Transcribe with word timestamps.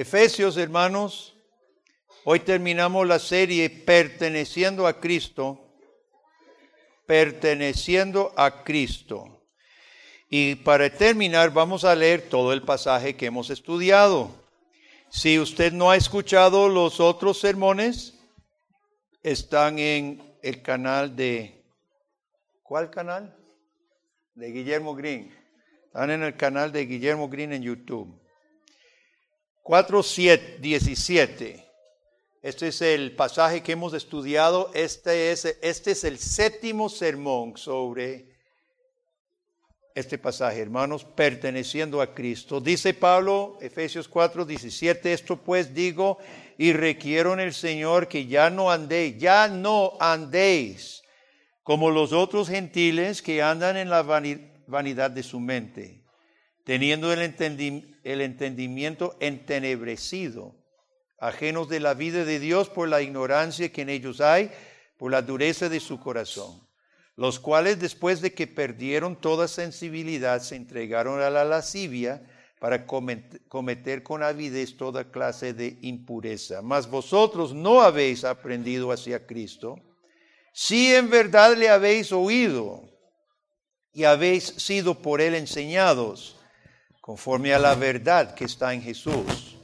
Efesios, 0.00 0.56
hermanos, 0.56 1.36
hoy 2.24 2.40
terminamos 2.40 3.06
la 3.06 3.18
serie 3.18 3.68
perteneciendo 3.68 4.86
a 4.86 4.98
Cristo, 4.98 5.60
perteneciendo 7.04 8.32
a 8.34 8.64
Cristo. 8.64 9.44
Y 10.30 10.54
para 10.54 10.88
terminar 10.88 11.50
vamos 11.50 11.84
a 11.84 11.94
leer 11.94 12.30
todo 12.30 12.54
el 12.54 12.62
pasaje 12.62 13.14
que 13.14 13.26
hemos 13.26 13.50
estudiado. 13.50 14.30
Si 15.10 15.38
usted 15.38 15.70
no 15.70 15.90
ha 15.90 15.96
escuchado 15.96 16.70
los 16.70 16.98
otros 16.98 17.38
sermones, 17.38 18.18
están 19.22 19.78
en 19.78 20.22
el 20.42 20.62
canal 20.62 21.14
de... 21.14 21.62
¿Cuál 22.62 22.88
canal? 22.88 23.36
De 24.34 24.50
Guillermo 24.50 24.94
Green. 24.94 25.30
Están 25.88 26.10
en 26.10 26.22
el 26.22 26.38
canal 26.38 26.72
de 26.72 26.86
Guillermo 26.86 27.28
Green 27.28 27.52
en 27.52 27.62
YouTube. 27.62 28.18
4, 29.62 30.02
17. 30.60 31.66
Este 32.42 32.68
es 32.68 32.82
el 32.82 33.14
pasaje 33.14 33.62
que 33.62 33.72
hemos 33.72 33.92
estudiado. 33.94 34.70
Este 34.74 35.30
es, 35.30 35.44
este 35.62 35.90
es 35.90 36.04
el 36.04 36.18
séptimo 36.18 36.88
sermón 36.88 37.56
sobre 37.56 38.30
este 39.94 40.18
pasaje, 40.18 40.60
hermanos, 40.60 41.04
perteneciendo 41.04 42.00
a 42.00 42.14
Cristo. 42.14 42.60
Dice 42.60 42.94
Pablo, 42.94 43.58
Efesios 43.60 44.08
4, 44.08 44.44
17, 44.44 45.12
esto 45.12 45.36
pues 45.36 45.74
digo 45.74 46.18
y 46.56 46.72
requiero 46.72 47.32
en 47.32 47.40
el 47.40 47.52
Señor 47.52 48.08
que 48.08 48.26
ya 48.26 48.50
no 48.50 48.70
andéis, 48.70 49.18
ya 49.18 49.48
no 49.48 49.94
andéis 50.00 51.02
como 51.62 51.90
los 51.90 52.12
otros 52.12 52.48
gentiles 52.48 53.22
que 53.22 53.42
andan 53.42 53.76
en 53.76 53.90
la 53.90 54.02
vanidad 54.66 55.10
de 55.10 55.22
su 55.22 55.40
mente, 55.40 56.02
teniendo 56.64 57.12
el, 57.12 57.20
el 58.10 58.20
entendimiento 58.20 59.16
entenebrecido, 59.20 60.54
ajenos 61.18 61.68
de 61.68 61.80
la 61.80 61.94
vida 61.94 62.24
de 62.24 62.38
Dios 62.38 62.68
por 62.68 62.88
la 62.88 63.02
ignorancia 63.02 63.72
que 63.72 63.82
en 63.82 63.88
ellos 63.88 64.20
hay, 64.20 64.50
por 64.98 65.10
la 65.10 65.22
dureza 65.22 65.68
de 65.68 65.80
su 65.80 65.98
corazón, 65.98 66.60
los 67.16 67.40
cuales 67.40 67.80
después 67.80 68.20
de 68.20 68.34
que 68.34 68.46
perdieron 68.46 69.16
toda 69.16 69.48
sensibilidad 69.48 70.42
se 70.42 70.56
entregaron 70.56 71.20
a 71.20 71.30
la 71.30 71.44
lascivia 71.44 72.22
para 72.60 72.86
cometer 72.86 74.02
con 74.02 74.22
avidez 74.22 74.76
toda 74.76 75.10
clase 75.10 75.54
de 75.54 75.78
impureza. 75.80 76.60
Mas 76.60 76.90
vosotros 76.90 77.54
no 77.54 77.80
habéis 77.80 78.24
aprendido 78.24 78.92
hacia 78.92 79.26
Cristo, 79.26 79.76
si 80.52 80.94
en 80.94 81.08
verdad 81.08 81.56
le 81.56 81.70
habéis 81.70 82.12
oído 82.12 82.82
y 83.92 84.04
habéis 84.04 84.44
sido 84.44 85.00
por 85.00 85.20
él 85.20 85.34
enseñados, 85.34 86.39
conforme 87.00 87.54
a 87.54 87.58
la 87.58 87.74
verdad 87.74 88.34
que 88.34 88.44
está 88.44 88.74
en 88.74 88.82
Jesús. 88.82 89.56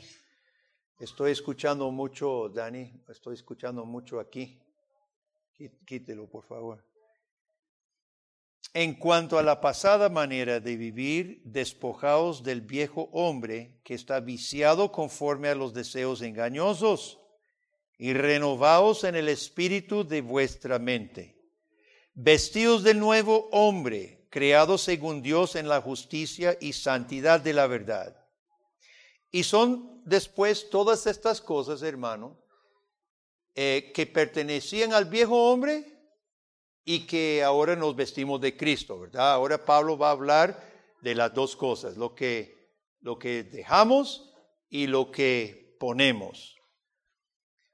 Estoy 0.98 1.33
escuchando 1.33 1.91
mucho, 1.91 2.48
Dani, 2.48 2.91
estoy 3.09 3.34
escuchando 3.34 3.84
mucho 3.84 4.19
aquí. 4.19 4.59
Quítelo, 5.84 6.29
por 6.29 6.45
favor. 6.45 6.84
En 8.73 8.95
cuanto 8.95 9.39
a 9.39 9.42
la 9.42 9.61
pasada 9.61 10.09
manera 10.09 10.61
de 10.61 10.77
vivir, 10.77 11.41
despojaos 11.45 12.42
del 12.42 12.61
viejo 12.61 13.09
hombre 13.12 13.81
que 13.84 13.95
está 13.95 14.20
viciado 14.20 14.92
conforme 14.92 15.48
a 15.48 15.55
los 15.55 15.73
deseos 15.73 16.20
engañosos 16.20 17.19
y 17.98 18.12
renovaos 18.12 19.05
en 19.05 19.14
el 19.14 19.29
espíritu 19.29 20.07
de 20.07 20.20
vuestra 20.20 20.79
mente. 20.79 21.37
Vestidos 22.12 22.83
del 22.83 22.98
nuevo 22.98 23.48
hombre 23.51 24.16
creados 24.37 24.83
según 24.83 25.23
Dios 25.23 25.56
en 25.56 25.67
la 25.67 25.81
justicia 25.81 26.59
y 26.61 26.75
santidad 26.75 27.41
de 27.41 27.55
la 27.55 27.67
verdad. 27.67 28.15
Y 29.31 29.45
son 29.45 30.03
después 30.05 30.69
todas 30.69 31.06
estas 31.06 31.41
cosas, 31.41 31.81
hermano, 31.81 32.37
eh, 33.55 33.92
que 33.95 34.05
pertenecían 34.05 34.92
al 34.92 35.07
viejo 35.07 35.51
hombre 35.51 35.87
y 36.85 37.07
que 37.07 37.42
ahora 37.42 37.77
nos 37.77 37.96
vestimos 37.96 38.39
de 38.42 38.55
Cristo, 38.58 39.01
¿verdad? 39.01 39.33
Ahora 39.33 39.64
Pablo 39.64 39.96
va 39.96 40.08
a 40.08 40.13
hablar 40.13 40.63
de 41.01 41.14
las 41.14 41.33
dos 41.33 41.57
cosas, 41.57 41.96
lo 41.96 42.14
que, 42.14 42.75
lo 43.01 43.19
que 43.19 43.42
dejamos 43.42 44.35
y 44.69 44.86
lo 44.86 45.11
que 45.11 45.79
ponemos. 45.80 46.58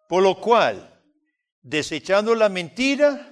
Por 0.08 0.22
lo 0.22 0.40
cual, 0.40 1.02
desechando 1.60 2.36
la 2.36 2.48
mentira, 2.48 3.31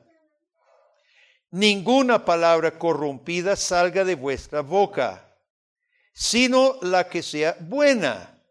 ninguna 1.51 2.23
palabra 2.25 2.79
corrompida 2.79 3.55
salga 3.55 4.03
de 4.05 4.15
vuestra 4.15 4.61
boca, 4.61 5.35
sino 6.13 6.79
la 6.81 7.07
que 7.07 7.21
sea 7.21 7.57
buena 7.59 8.41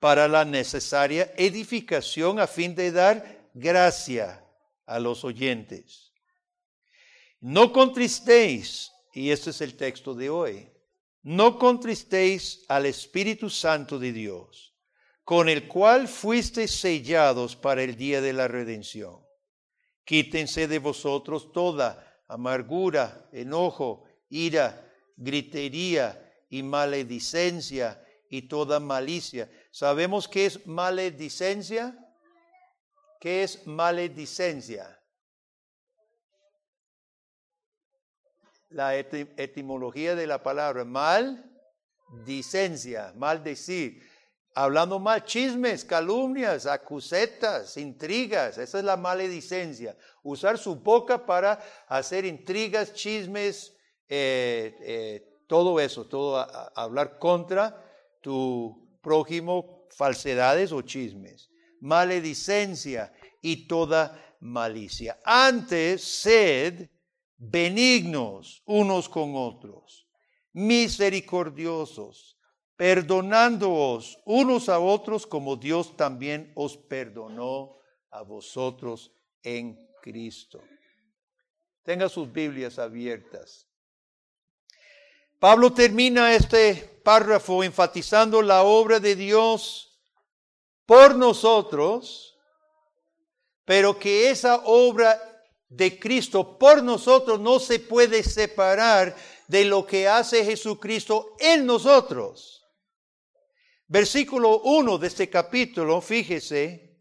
para 0.00 0.26
la 0.28 0.44
necesaria 0.44 1.32
edificación 1.36 2.40
a 2.40 2.46
fin 2.46 2.74
de 2.74 2.92
dar 2.92 3.48
gracia 3.54 4.42
a 4.86 4.98
los 4.98 5.24
oyentes. 5.24 6.12
No 7.40 7.72
contristéis, 7.72 8.92
y 9.12 9.30
este 9.30 9.50
es 9.50 9.60
el 9.60 9.76
texto 9.76 10.14
de 10.14 10.30
hoy, 10.30 10.68
no 11.22 11.58
contristéis 11.58 12.64
al 12.68 12.86
Espíritu 12.86 13.50
Santo 13.50 13.98
de 13.98 14.12
Dios, 14.12 14.74
con 15.24 15.48
el 15.48 15.66
cual 15.66 16.06
fuisteis 16.06 16.70
sellados 16.70 17.56
para 17.56 17.82
el 17.82 17.96
día 17.96 18.20
de 18.20 18.32
la 18.32 18.46
redención. 18.46 19.18
Quítense 20.04 20.68
de 20.68 20.78
vosotros 20.78 21.52
toda 21.52 22.05
amargura, 22.28 23.28
enojo, 23.32 24.04
ira, 24.28 24.82
gritería 25.16 26.22
y 26.50 26.62
maledicencia 26.62 28.02
y 28.28 28.42
toda 28.42 28.80
malicia. 28.80 29.50
¿Sabemos 29.70 30.28
qué 30.28 30.46
es 30.46 30.66
maledicencia? 30.66 31.96
¿Qué 33.20 33.42
es 33.42 33.66
maledicencia? 33.66 35.00
La 38.68 38.96
etimología 38.96 40.14
de 40.14 40.26
la 40.26 40.42
palabra 40.42 40.84
mal, 40.84 41.50
dicencia, 42.24 43.12
maldecir 43.16 44.02
hablando 44.56 44.98
mal, 44.98 45.22
chismes, 45.22 45.84
calumnias, 45.84 46.64
acusetas, 46.64 47.76
intrigas, 47.76 48.56
esa 48.56 48.78
es 48.78 48.84
la 48.84 48.96
maledicencia. 48.96 49.94
Usar 50.22 50.56
su 50.56 50.76
boca 50.76 51.26
para 51.26 51.60
hacer 51.86 52.24
intrigas, 52.24 52.94
chismes, 52.94 53.76
eh, 54.08 54.74
eh, 54.80 55.42
todo 55.46 55.78
eso, 55.78 56.06
todo 56.06 56.38
hablar 56.74 57.18
contra 57.18 57.84
tu 58.22 58.98
prójimo, 59.02 59.86
falsedades 59.90 60.72
o 60.72 60.80
chismes. 60.80 61.50
Maledicencia 61.82 63.12
y 63.42 63.68
toda 63.68 64.36
malicia. 64.40 65.20
Antes, 65.22 66.02
sed 66.02 66.88
benignos 67.36 68.62
unos 68.64 69.06
con 69.06 69.34
otros, 69.36 70.08
misericordiosos 70.54 72.35
perdonándoos 72.76 74.18
unos 74.24 74.68
a 74.68 74.78
otros 74.78 75.26
como 75.26 75.56
Dios 75.56 75.96
también 75.96 76.52
os 76.54 76.76
perdonó 76.76 77.78
a 78.10 78.22
vosotros 78.22 79.12
en 79.42 79.88
Cristo. 80.02 80.62
Tenga 81.82 82.08
sus 82.08 82.30
Biblias 82.30 82.78
abiertas. 82.78 83.66
Pablo 85.38 85.72
termina 85.72 86.34
este 86.34 87.00
párrafo 87.02 87.62
enfatizando 87.62 88.42
la 88.42 88.62
obra 88.62 89.00
de 89.00 89.14
Dios 89.14 90.00
por 90.86 91.14
nosotros, 91.14 92.38
pero 93.64 93.98
que 93.98 94.30
esa 94.30 94.62
obra 94.64 95.20
de 95.68 95.98
Cristo 95.98 96.58
por 96.58 96.82
nosotros 96.82 97.40
no 97.40 97.58
se 97.58 97.80
puede 97.80 98.22
separar 98.22 99.14
de 99.48 99.64
lo 99.64 99.86
que 99.86 100.08
hace 100.08 100.44
Jesucristo 100.44 101.34
en 101.38 101.66
nosotros. 101.66 102.65
Versículo 103.88 104.62
1 104.62 104.98
de 104.98 105.06
este 105.06 105.30
capítulo, 105.30 106.00
fíjese, 106.00 106.96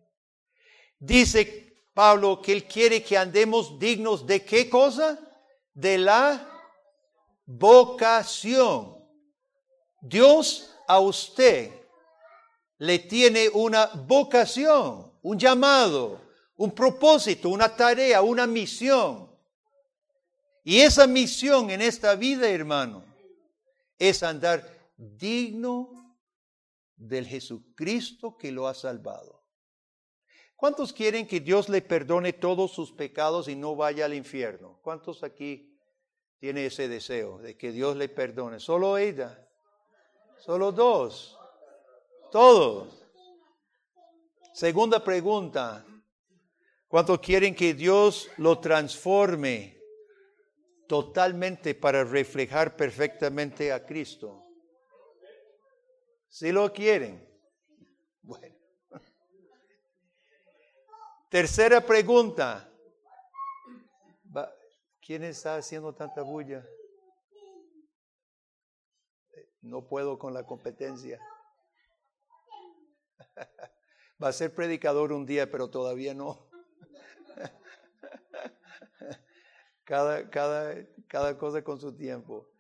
dice 1.00 1.82
Pablo 1.94 2.42
que 2.42 2.52
él 2.52 2.66
quiere 2.66 3.02
que 3.02 3.18
andemos 3.18 3.80
dignos 3.80 4.26
de 4.28 4.44
qué 4.46 4.70
cosa? 4.70 5.20
De 5.74 5.98
la 5.98 6.48
vocación. 7.46 9.04
Dios 10.00 10.76
a 10.88 11.00
usted 11.00 11.72
le 12.78 13.00
tiene 13.00 13.50
una 13.50 13.88
vocación. 13.88 15.12
un 15.24 15.40
llamado, 15.40 16.22
un 16.56 16.70
propósito, 16.70 17.50
una 17.50 17.76
tarea, 17.76 18.22
una 18.22 18.46
misión. 18.46 19.28
Y 20.64 20.82
esa 20.82 21.08
misión 21.08 21.72
en 21.72 21.82
esta 21.82 22.14
vida, 22.14 22.48
hermano, 22.48 23.04
es 23.98 24.22
andar 24.22 24.64
digno 24.96 26.05
del 26.96 27.26
Jesucristo 27.26 28.38
que 28.38 28.52
lo 28.52 28.68
ha 28.68 28.74
salvado. 28.74 29.44
¿Cuántos 30.56 30.94
quieren 30.94 31.28
que 31.28 31.42
Dios 31.42 31.68
le 31.68 31.82
perdone 31.82 32.32
todos 32.34 32.72
sus 32.72 32.92
pecados 32.92 33.48
y 33.48 33.56
no 33.56 33.76
vaya 33.76 34.06
al 34.06 34.14
infierno? 34.14 34.80
¿Cuántos 34.82 35.24
aquí 35.24 35.78
tiene 36.40 36.66
ese 36.66 36.88
deseo 36.88 37.40
de 37.40 37.58
que 37.58 37.72
Dios 37.72 37.98
le 37.98 38.08
perdone? 38.08 38.60
Solo 38.60 38.98
ella. 38.98 39.48
Solo 40.38 40.72
dos. 40.72 41.38
Todos. 42.32 43.06
Segunda 44.54 45.04
pregunta. 45.04 45.86
¿Cuántos 46.88 47.20
quieren 47.20 47.54
que 47.54 47.74
Dios 47.74 48.30
lo 48.38 48.60
transforme 48.60 49.78
totalmente 50.88 51.76
para 51.76 52.06
reflejar 52.06 52.78
perfectamente 52.78 53.74
a 53.74 53.86
Cristo? 53.86 54.45
Si 56.36 56.52
lo 56.52 56.72
quieren. 56.74 57.26
Bueno. 58.22 58.54
Tercera 61.30 61.80
pregunta. 61.80 62.70
¿Quién 65.00 65.24
está 65.24 65.56
haciendo 65.56 65.96
tanta 65.96 66.24
bulla? 66.24 66.68
No 69.62 69.88
puedo 69.88 70.20
con 70.20 70.34
la 70.34 70.46
competencia. 70.46 71.22
Va 74.22 74.28
a 74.28 74.34
ser 74.34 74.54
predicador 74.54 75.14
un 75.14 75.26
día, 75.26 75.50
pero 75.50 75.70
todavía 75.70 76.14
no. 76.14 76.50
Cada, 79.86 80.30
cada, 80.30 80.86
cada 81.08 81.38
cosa 81.38 81.64
con 81.64 81.80
su 81.80 81.96
tiempo. 81.96 82.55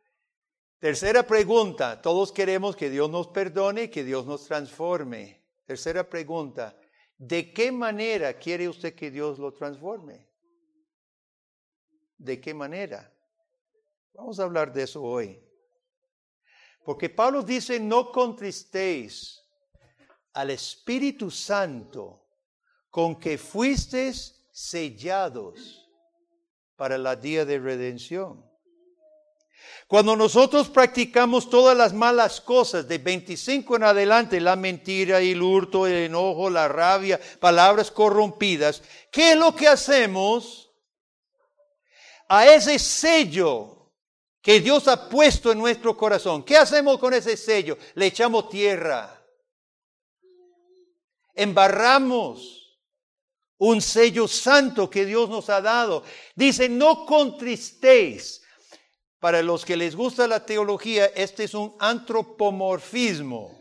Tercera 0.79 1.25
pregunta. 1.25 2.01
Todos 2.01 2.31
queremos 2.31 2.75
que 2.75 2.89
Dios 2.89 3.09
nos 3.09 3.27
perdone, 3.27 3.89
que 3.89 4.03
Dios 4.03 4.25
nos 4.25 4.45
transforme. 4.45 5.43
Tercera 5.65 6.07
pregunta. 6.07 6.77
¿De 7.17 7.53
qué 7.53 7.71
manera 7.71 8.33
quiere 8.37 8.67
usted 8.67 8.93
que 8.93 9.09
Dios 9.09 9.39
lo 9.39 9.53
transforme? 9.53 10.27
¿De 12.17 12.39
qué 12.41 12.53
manera? 12.53 13.11
Vamos 14.13 14.39
a 14.39 14.43
hablar 14.43 14.71
de 14.71 14.83
eso 14.83 15.01
hoy. 15.01 15.41
Porque 16.83 17.09
Pablo 17.09 17.41
dice, 17.41 17.79
no 17.79 18.11
contristéis 18.11 19.41
al 20.33 20.51
Espíritu 20.51 21.31
Santo 21.31 22.27
con 22.89 23.19
que 23.19 23.37
fuisteis 23.37 24.45
sellados 24.51 25.89
para 26.75 26.97
la 26.97 27.15
día 27.15 27.43
de 27.45 27.59
redención. 27.59 28.45
Cuando 29.87 30.15
nosotros 30.15 30.67
practicamos 30.69 31.49
todas 31.49 31.77
las 31.77 31.93
malas 31.93 32.41
cosas 32.41 32.87
de 32.87 32.97
25 32.97 33.75
en 33.75 33.83
adelante, 33.83 34.41
la 34.41 34.55
mentira, 34.55 35.19
el 35.19 35.41
hurto, 35.41 35.85
el 35.85 36.05
enojo, 36.05 36.49
la 36.49 36.67
rabia, 36.67 37.19
palabras 37.39 37.91
corrompidas, 37.91 38.81
¿qué 39.11 39.33
es 39.33 39.37
lo 39.37 39.55
que 39.55 39.67
hacemos? 39.67 40.71
A 42.27 42.47
ese 42.47 42.79
sello 42.79 43.91
que 44.41 44.59
Dios 44.59 44.87
ha 44.87 45.07
puesto 45.07 45.51
en 45.51 45.59
nuestro 45.59 45.95
corazón, 45.95 46.43
¿qué 46.43 46.57
hacemos 46.57 46.97
con 46.97 47.13
ese 47.13 47.37
sello? 47.37 47.77
Le 47.93 48.07
echamos 48.07 48.49
tierra, 48.49 49.23
embarramos 51.35 52.65
un 53.57 53.81
sello 53.81 54.27
santo 54.27 54.89
que 54.89 55.05
Dios 55.05 55.29
nos 55.29 55.49
ha 55.49 55.61
dado. 55.61 56.03
Dice, 56.35 56.69
no 56.69 57.05
contristéis 57.05 58.41
para 59.25 59.41
los 59.41 59.65
que 59.65 59.75
les 59.75 59.95
gusta 59.95 60.27
la 60.27 60.45
teología, 60.45 61.07
este 61.07 61.45
es 61.45 61.55
un 61.55 61.75
antropomorfismo. 61.79 63.59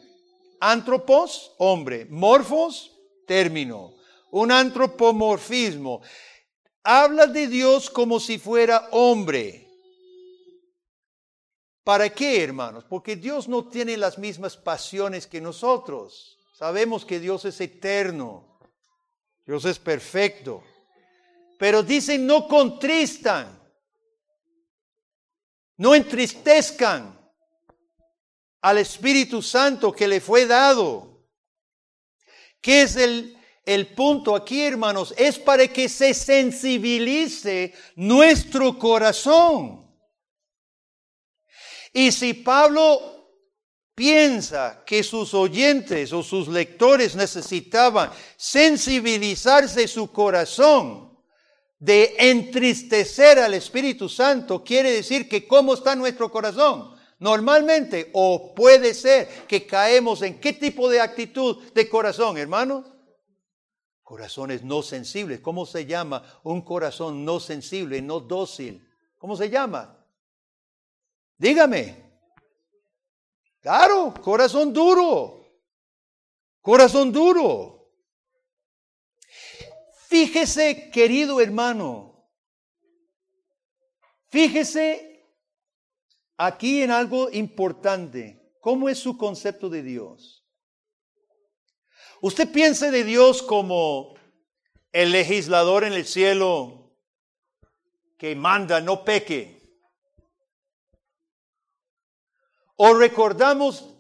Antropos, 0.61 1.55
hombre. 1.57 2.05
Morfos, 2.11 2.95
término. 3.27 3.95
Un 4.31 4.53
antropomorfismo. 4.53 6.03
Habla 6.83 7.29
de 7.29 7.47
Dios 7.47 7.89
como 7.89 8.21
si 8.21 8.37
fuera 8.37 8.91
hombre. 8.91 9.67
¿Para 11.83 12.11
qué, 12.11 12.45
hermanos? 12.45 12.85
Porque 12.87 13.17
Dios 13.17 13.49
no 13.49 13.67
tiene 13.67 13.97
las 13.97 14.19
mismas 14.19 14.59
pasiones 14.59 15.27
que 15.27 15.41
nosotros. 15.41 16.37
Sabemos 16.59 17.07
que 17.07 17.19
Dios 17.19 17.47
es 17.47 17.59
eterno. 17.63 18.59
Dios 19.47 19.65
es 19.65 19.79
perfecto. 19.79 20.63
Pero 21.59 21.83
dicen, 21.83 22.27
no 22.27 22.49
contristan. 22.49 23.64
No 25.77 25.95
entristezcan 25.95 27.19
al 28.63 28.79
Espíritu 28.79 29.43
Santo 29.43 29.93
que 29.93 30.09
le 30.09 30.21
fue 30.21 30.47
dado. 30.47 31.27
¿Qué 32.61 32.83
es 32.83 32.97
el, 32.97 33.37
el 33.67 33.95
punto 33.95 34.35
aquí, 34.35 34.63
hermanos? 34.63 35.13
Es 35.17 35.39
para 35.39 35.69
que 35.69 35.89
se 35.89 36.15
sensibilice 36.15 37.75
nuestro 37.97 38.79
corazón. 38.79 39.85
Y 41.93 42.11
si 42.11 42.35
Pablo 42.35 43.15
piensa 43.95 44.83
que 44.85 45.03
sus 45.03 45.35
oyentes 45.35 46.13
o 46.13 46.23
sus 46.23 46.49
lectores 46.49 47.15
necesitaban 47.15 48.11
sensibilizarse 48.37 49.87
su 49.87 50.11
corazón 50.11 51.14
de 51.85 52.17
entristecer 52.19 53.39
al 53.39 53.53
Espíritu 53.53 54.09
Santo 54.09 54.65
quiere 54.65 54.91
decir 54.91 55.29
que 55.29 55.47
cómo 55.47 55.75
está 55.75 55.95
nuestro 55.95 56.31
corazón. 56.31 56.95
Normalmente, 57.19 58.11
o 58.15 58.55
puede 58.55 58.95
ser 58.95 59.29
que 59.47 59.67
caemos 59.67 60.23
en 60.23 60.41
qué 60.41 60.55
tipo 60.55 60.89
de 60.89 61.03
actitud 61.03 61.63
de 61.75 61.87
corazón, 61.87 62.39
hermanos. 62.39 62.87
Corazones 64.03 64.65
no 64.65 64.81
sensibles. 64.83 65.41
¿Cómo 65.41 65.67
se 65.67 65.85
llama 65.85 66.23
un 66.43 66.63
corazón 66.63 67.23
no 67.23 67.39
sensible, 67.39 68.01
no 68.01 68.19
dócil? 68.21 68.83
¿Cómo 69.19 69.37
se 69.37 69.51
llama? 69.51 70.03
Dígame. 71.37 72.03
Claro, 73.61 74.15
corazón 74.23 74.73
duro. 74.73 75.45
Corazón 76.63 77.13
duro. 77.13 77.74
Fíjese, 80.15 80.93
querido 80.93 81.41
hermano, 81.41 82.25
fíjese 84.29 85.29
aquí 86.37 86.83
en 86.83 86.93
algo 86.93 87.33
importante. 87.33 88.55
¿Cómo 88.61 88.89
es 88.89 89.01
su 89.01 89.19
concepto 89.19 89.69
de 89.69 89.83
Dios? 89.83 90.47
Usted 92.23 92.53
piensa 92.53 92.93
de 92.93 93.03
Dios 93.03 93.43
como 93.43 94.15
el 94.93 95.11
legislador 95.11 95.83
en 95.83 95.95
el 95.95 96.07
cielo 96.07 96.97
que 98.17 98.37
manda, 98.37 98.81
no 98.81 99.05
peque. 99.05 99.81
O 102.77 102.95
recordamos 102.95 103.97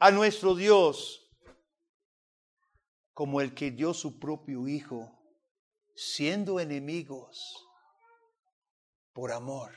a 0.00 0.10
nuestro 0.10 0.56
Dios 0.56 1.30
como 3.12 3.40
el 3.40 3.54
que 3.54 3.70
dio 3.70 3.94
su 3.94 4.18
propio 4.18 4.66
Hijo 4.66 5.13
siendo 5.94 6.58
enemigos 6.58 7.68
por 9.12 9.32
amor. 9.32 9.72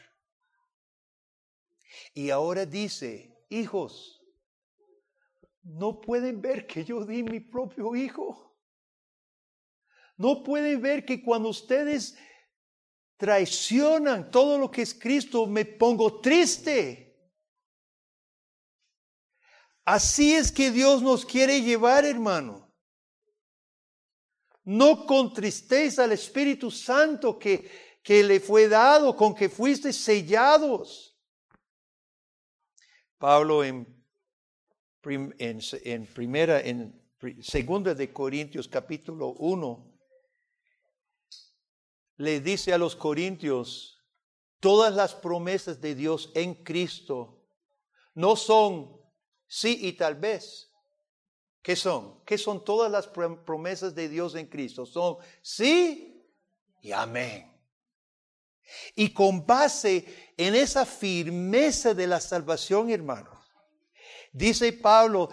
Y 2.14 2.30
ahora 2.30 2.66
dice, 2.66 3.36
hijos, 3.50 4.22
no 5.64 6.00
pueden 6.02 6.42
ver 6.42 6.66
que 6.66 6.84
yo 6.84 7.06
di 7.06 7.24
mi 7.24 7.40
propio 7.40 7.96
hijo. 7.96 8.58
No 10.18 10.44
pueden 10.44 10.82
ver 10.82 11.06
que 11.06 11.22
cuando 11.22 11.50
ustedes 11.50 12.18
traicionan 13.18 14.32
todo 14.32 14.58
lo 14.58 14.72
que 14.72 14.82
es 14.82 14.94
Cristo, 14.94 15.46
me 15.46 15.66
pongo 15.66 16.20
triste. 16.22 17.08
Así 19.86 20.34
es 20.34 20.52
que 20.52 20.72
Dios 20.72 21.02
nos 21.02 21.26
quiere 21.26 21.62
llevar, 21.62 22.06
hermano. 22.06 22.67
No 24.68 25.06
contristéis 25.06 25.98
al 25.98 26.12
Espíritu 26.12 26.70
Santo 26.70 27.40
que, 27.40 27.72
que 28.04 28.22
le 28.22 28.42
fue 28.42 28.68
dado, 28.68 29.16
con 29.16 29.34
que 29.34 29.48
fuiste 29.48 29.94
sellados. 29.94 31.18
Pablo 33.18 33.64
en, 33.64 33.88
en, 35.06 36.06
primera, 36.08 36.60
en 36.60 37.02
segunda 37.40 37.96
de 37.96 38.12
Corintios 38.12 38.68
capítulo 38.68 39.30
1, 39.40 40.00
le 42.18 42.42
dice 42.42 42.74
a 42.74 42.78
los 42.78 42.94
corintios, 42.94 44.04
todas 44.60 44.94
las 44.94 45.16
promesas 45.16 45.80
de 45.80 45.96
Dios 45.96 46.30
en 46.36 46.54
Cristo 46.66 47.42
no 48.16 48.36
son 48.36 49.00
sí 49.48 49.80
y 49.88 49.94
tal 49.94 50.16
vez. 50.16 50.67
¿Qué 51.68 51.76
son? 51.76 52.24
¿Qué 52.24 52.38
son 52.38 52.64
todas 52.64 52.90
las 52.90 53.08
promesas 53.08 53.94
de 53.94 54.08
Dios 54.08 54.36
en 54.36 54.48
Cristo? 54.48 54.86
Son 54.86 55.18
sí 55.42 56.26
y 56.82 56.94
amén. 56.94 57.54
Y 58.96 59.10
con 59.10 59.46
base 59.46 60.32
en 60.38 60.56
esa 60.56 60.86
firmeza 60.86 61.94
de 61.94 62.08
la 62.08 62.22
salvación, 62.22 62.90
hermanos, 62.90 63.38
dice 64.32 64.72
Pablo, 64.72 65.28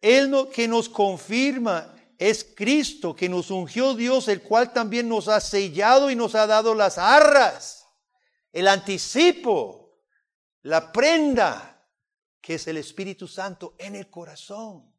Él 0.00 0.32
que 0.54 0.68
nos 0.68 0.88
confirma 0.88 1.92
es 2.16 2.44
Cristo, 2.44 3.16
que 3.16 3.28
nos 3.28 3.50
ungió 3.50 3.94
Dios, 3.94 4.28
el 4.28 4.42
cual 4.42 4.72
también 4.72 5.08
nos 5.08 5.26
ha 5.26 5.40
sellado 5.40 6.08
y 6.08 6.14
nos 6.14 6.36
ha 6.36 6.46
dado 6.46 6.72
las 6.72 6.98
arras, 6.98 7.84
el 8.52 8.68
anticipo, 8.68 9.98
la 10.62 10.92
prenda, 10.92 11.84
que 12.40 12.54
es 12.54 12.68
el 12.68 12.76
Espíritu 12.76 13.26
Santo 13.26 13.74
en 13.76 13.96
el 13.96 14.08
corazón. 14.08 14.90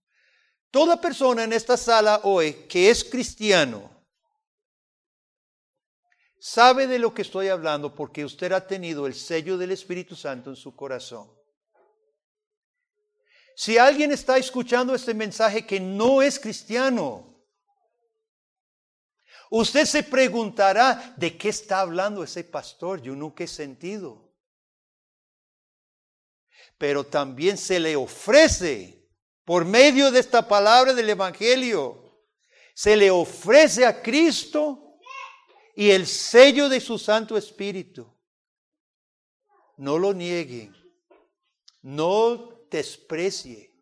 Toda 0.71 0.99
persona 0.99 1.43
en 1.43 1.51
esta 1.51 1.75
sala 1.75 2.21
hoy 2.23 2.53
que 2.69 2.89
es 2.89 3.03
cristiano, 3.03 3.91
sabe 6.39 6.87
de 6.87 6.97
lo 6.97 7.13
que 7.13 7.23
estoy 7.23 7.49
hablando 7.49 7.93
porque 7.93 8.23
usted 8.23 8.53
ha 8.53 8.65
tenido 8.65 9.05
el 9.05 9.13
sello 9.13 9.57
del 9.57 9.71
Espíritu 9.71 10.15
Santo 10.15 10.49
en 10.49 10.55
su 10.55 10.73
corazón. 10.73 11.29
Si 13.53 13.77
alguien 13.77 14.13
está 14.13 14.37
escuchando 14.37 14.95
este 14.95 15.13
mensaje 15.13 15.65
que 15.67 15.79
no 15.79 16.21
es 16.21 16.39
cristiano, 16.39 17.45
usted 19.49 19.85
se 19.85 20.03
preguntará, 20.03 21.13
¿de 21.17 21.37
qué 21.37 21.49
está 21.49 21.81
hablando 21.81 22.23
ese 22.23 22.45
pastor? 22.45 23.01
Yo 23.01 23.13
nunca 23.13 23.43
he 23.43 23.47
sentido. 23.47 24.33
Pero 26.77 27.05
también 27.05 27.57
se 27.57 27.79
le 27.79 27.95
ofrece, 27.95 29.00
por 29.51 29.65
medio 29.65 30.11
de 30.11 30.21
esta 30.21 30.47
palabra 30.47 30.93
del 30.93 31.09
Evangelio, 31.09 32.23
se 32.73 32.95
le 32.95 33.11
ofrece 33.11 33.85
a 33.85 34.01
Cristo 34.01 34.97
y 35.75 35.89
el 35.89 36.07
sello 36.07 36.69
de 36.69 36.79
su 36.79 36.97
Santo 36.97 37.35
Espíritu. 37.35 38.09
No 39.75 39.99
lo 39.99 40.13
nieguen, 40.13 40.73
no 41.81 42.65
desprecie 42.71 43.73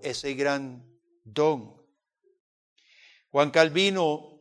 ese 0.00 0.34
gran 0.34 0.88
don. 1.24 1.84
Juan 3.32 3.50
Calvino, 3.50 4.40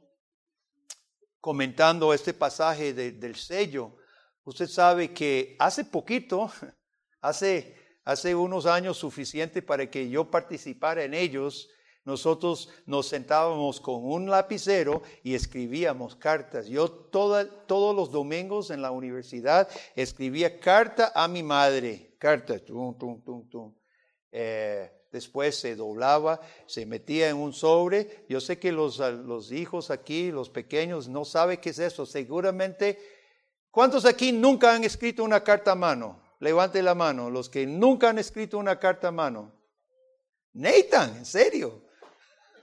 comentando 1.39 2.13
este 2.13 2.35
pasaje 2.35 2.93
del 2.93 3.35
sello, 3.35 3.97
usted 4.43 4.67
sabe 4.67 5.11
que 5.11 5.55
hace 5.57 5.85
poquito, 5.85 6.51
hace, 7.21 7.90
hace 8.03 8.35
unos 8.35 8.65
años 8.65 8.97
suficiente 8.97 9.61
para 9.61 9.89
que 9.89 10.09
yo 10.09 10.29
participara 10.29 11.03
en 11.03 11.13
ellos, 11.13 11.69
nosotros 12.03 12.69
nos 12.87 13.07
sentábamos 13.07 13.79
con 13.79 14.03
un 14.03 14.29
lapicero 14.29 15.03
y 15.23 15.35
escribíamos 15.35 16.15
cartas. 16.15 16.67
Yo 16.67 16.89
todos 16.89 17.95
los 17.95 18.11
domingos 18.11 18.71
en 18.71 18.81
la 18.81 18.89
universidad 18.89 19.69
escribía 19.95 20.59
carta 20.59 21.11
a 21.13 21.27
mi 21.27 21.43
madre, 21.43 22.15
carta, 22.17 22.57
tum, 22.57 22.97
tum, 22.97 23.21
tum, 23.21 23.47
tum. 23.49 23.75
Eh, 24.31 24.91
después 25.11 25.59
se 25.59 25.75
doblaba, 25.75 26.41
se 26.65 26.87
metía 26.87 27.29
en 27.29 27.37
un 27.37 27.53
sobre. 27.53 28.25
Yo 28.27 28.41
sé 28.41 28.57
que 28.57 28.71
los, 28.71 28.97
los 28.97 29.51
hijos 29.51 29.91
aquí, 29.91 30.31
los 30.31 30.49
pequeños, 30.49 31.07
no 31.07 31.23
saben 31.23 31.59
qué 31.59 31.69
es 31.69 31.79
eso. 31.79 32.07
Seguramente, 32.07 32.97
¿cuántos 33.69 34.05
aquí 34.05 34.31
nunca 34.31 34.73
han 34.73 34.83
escrito 34.83 35.23
una 35.23 35.43
carta 35.43 35.73
a 35.73 35.75
mano? 35.75 36.20
Levante 36.41 36.81
la 36.81 36.95
mano, 36.95 37.29
los 37.29 37.49
que 37.49 37.67
nunca 37.67 38.09
han 38.09 38.17
escrito 38.17 38.57
una 38.57 38.79
carta 38.79 39.09
a 39.09 39.11
mano. 39.11 39.51
Nathan, 40.53 41.17
en 41.17 41.25
serio. 41.25 41.83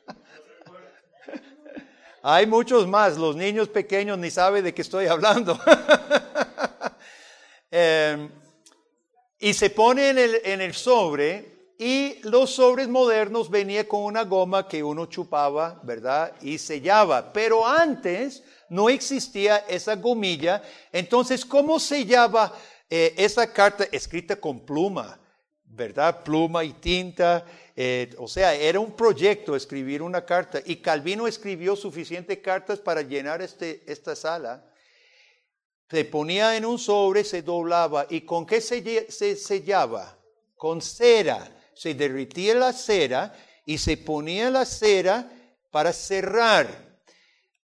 Hay 2.24 2.44
muchos 2.48 2.88
más, 2.88 3.16
los 3.16 3.36
niños 3.36 3.68
pequeños 3.68 4.18
ni 4.18 4.32
saben 4.32 4.64
de 4.64 4.74
qué 4.74 4.82
estoy 4.82 5.06
hablando. 5.06 5.58
Em, 7.70 8.30
y 9.38 9.52
se 9.52 9.68
pone 9.68 10.08
en 10.08 10.18
el, 10.18 10.40
en 10.42 10.62
el 10.62 10.72
sobre 10.72 11.74
y 11.78 12.18
los 12.22 12.54
sobres 12.54 12.88
modernos 12.88 13.50
venía 13.50 13.86
con 13.86 14.04
una 14.04 14.24
goma 14.24 14.66
que 14.66 14.82
uno 14.82 15.06
chupaba, 15.06 15.78
¿verdad? 15.84 16.32
Y 16.40 16.56
sellaba. 16.56 17.30
Pero 17.30 17.64
antes 17.64 18.42
no 18.70 18.88
existía 18.88 19.58
esa 19.68 19.96
gomilla. 19.96 20.62
Entonces, 20.90 21.44
¿cómo 21.44 21.78
sellaba 21.78 22.54
eh, 22.90 23.14
esa 23.16 23.52
carta 23.52 23.84
escrita 23.92 24.36
con 24.36 24.64
pluma? 24.64 25.20
¿Verdad? 25.64 26.24
Pluma 26.24 26.64
y 26.64 26.72
tinta. 26.72 27.44
Eh, 27.76 28.14
o 28.18 28.26
sea, 28.26 28.54
era 28.54 28.80
un 28.80 28.96
proyecto 28.96 29.54
escribir 29.54 30.02
una 30.02 30.24
carta 30.24 30.60
y 30.64 30.76
Calvino 30.76 31.26
escribió 31.26 31.76
suficientes 31.76 32.38
cartas 32.38 32.78
para 32.78 33.02
llenar 33.02 33.42
este, 33.42 33.82
esta 33.86 34.16
sala. 34.16 34.64
Se 35.90 36.04
ponía 36.04 36.56
en 36.56 36.64
un 36.64 36.78
sobre, 36.78 37.24
se 37.24 37.42
doblaba 37.42 38.06
y 38.08 38.22
con 38.22 38.46
qué 38.46 38.60
se, 38.60 39.10
se 39.10 39.36
sellaba? 39.36 40.18
Con 40.56 40.80
cera. 40.80 41.54
Se 41.74 41.94
derritía 41.94 42.54
la 42.54 42.72
cera 42.72 43.32
y 43.64 43.78
se 43.78 43.96
ponía 43.98 44.50
la 44.50 44.64
cera 44.64 45.30
para 45.70 45.92
cerrar. 45.92 47.00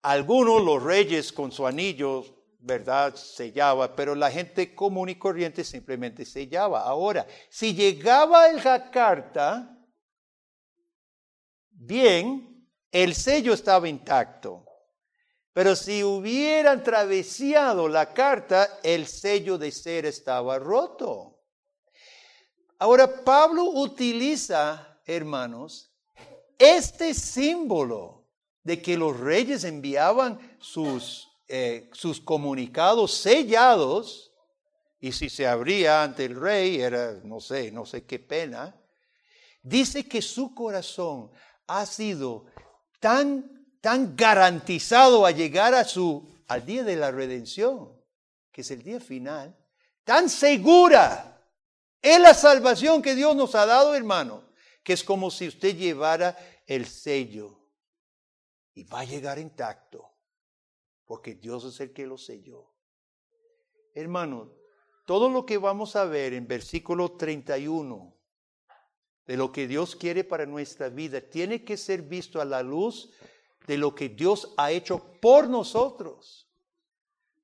Algunos, 0.02 0.62
los 0.62 0.82
reyes 0.82 1.32
con 1.32 1.50
su 1.50 1.66
anillo, 1.66 2.43
¿verdad? 2.64 3.14
Sellaba, 3.14 3.94
pero 3.94 4.14
la 4.14 4.30
gente 4.30 4.74
común 4.74 5.10
y 5.10 5.16
corriente 5.16 5.62
simplemente 5.62 6.24
sellaba. 6.24 6.80
Ahora, 6.82 7.26
si 7.50 7.74
llegaba 7.74 8.48
el 8.48 8.62
carta, 8.90 9.78
bien, 11.70 12.66
el 12.90 13.14
sello 13.14 13.52
estaba 13.52 13.86
intacto. 13.86 14.64
Pero 15.52 15.76
si 15.76 16.02
hubieran 16.02 16.82
travesado 16.82 17.86
la 17.86 18.14
carta, 18.14 18.80
el 18.82 19.06
sello 19.06 19.58
de 19.58 19.70
ser 19.70 20.06
estaba 20.06 20.58
roto. 20.58 21.42
Ahora, 22.78 23.22
Pablo 23.24 23.64
utiliza, 23.64 25.00
hermanos, 25.04 25.94
este 26.58 27.12
símbolo 27.12 28.26
de 28.62 28.80
que 28.80 28.96
los 28.96 29.20
reyes 29.20 29.64
enviaban 29.64 30.56
sus, 30.58 31.28
eh, 31.48 31.90
sus 31.92 32.20
comunicados 32.20 33.14
sellados, 33.14 34.32
y 35.00 35.12
si 35.12 35.28
se 35.28 35.46
abría 35.46 36.02
ante 36.02 36.24
el 36.24 36.40
rey, 36.40 36.80
era, 36.80 37.20
no 37.24 37.40
sé, 37.40 37.70
no 37.70 37.84
sé 37.84 38.04
qué 38.04 38.18
pena, 38.18 38.74
dice 39.62 40.08
que 40.08 40.22
su 40.22 40.54
corazón 40.54 41.30
ha 41.66 41.84
sido 41.84 42.46
tan, 43.00 43.68
tan 43.80 44.16
garantizado 44.16 45.26
a 45.26 45.30
llegar 45.30 45.74
a 45.74 45.84
su, 45.84 46.26
al 46.48 46.64
día 46.64 46.84
de 46.84 46.96
la 46.96 47.10
redención, 47.10 47.92
que 48.50 48.62
es 48.62 48.70
el 48.70 48.82
día 48.82 49.00
final, 49.00 49.54
tan 50.04 50.28
segura 50.30 51.34
es 52.04 52.20
la 52.20 52.34
salvación 52.34 53.00
que 53.00 53.14
Dios 53.14 53.34
nos 53.34 53.54
ha 53.54 53.64
dado, 53.64 53.94
hermano, 53.94 54.44
que 54.82 54.92
es 54.92 55.02
como 55.02 55.30
si 55.30 55.48
usted 55.48 55.74
llevara 55.74 56.36
el 56.66 56.86
sello. 56.86 57.58
Y 58.74 58.84
va 58.84 59.00
a 59.00 59.04
llegar 59.04 59.38
intacto, 59.38 60.13
porque 61.06 61.34
Dios 61.34 61.64
es 61.64 61.80
el 61.80 61.92
que 61.92 62.06
lo 62.06 62.18
selló. 62.18 62.72
Hermano, 63.94 64.52
todo 65.06 65.28
lo 65.28 65.44
que 65.44 65.58
vamos 65.58 65.96
a 65.96 66.04
ver 66.04 66.32
en 66.32 66.46
versículo 66.46 67.12
31 67.12 68.14
de 69.26 69.36
lo 69.36 69.52
que 69.52 69.66
Dios 69.66 69.96
quiere 69.96 70.24
para 70.24 70.46
nuestra 70.46 70.88
vida, 70.88 71.20
tiene 71.20 71.64
que 71.64 71.76
ser 71.76 72.02
visto 72.02 72.40
a 72.40 72.44
la 72.44 72.62
luz 72.62 73.10
de 73.66 73.78
lo 73.78 73.94
que 73.94 74.08
Dios 74.08 74.52
ha 74.56 74.70
hecho 74.70 75.18
por 75.20 75.48
nosotros. 75.48 76.48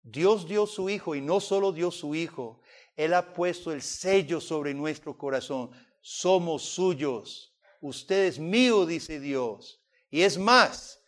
Dios 0.02 0.46
dio 0.46 0.66
su 0.66 0.90
Hijo 0.90 1.14
y 1.14 1.20
no 1.20 1.40
solo 1.40 1.72
dio 1.72 1.90
su 1.90 2.14
Hijo, 2.14 2.60
Él 2.96 3.14
ha 3.14 3.32
puesto 3.32 3.72
el 3.72 3.82
sello 3.82 4.40
sobre 4.40 4.74
nuestro 4.74 5.16
corazón. 5.16 5.70
Somos 6.00 6.62
suyos. 6.62 7.54
Usted 7.80 8.26
es 8.26 8.38
mío, 8.38 8.84
dice 8.84 9.20
Dios. 9.20 9.82
Y 10.10 10.22
es 10.22 10.38
más, 10.38 11.02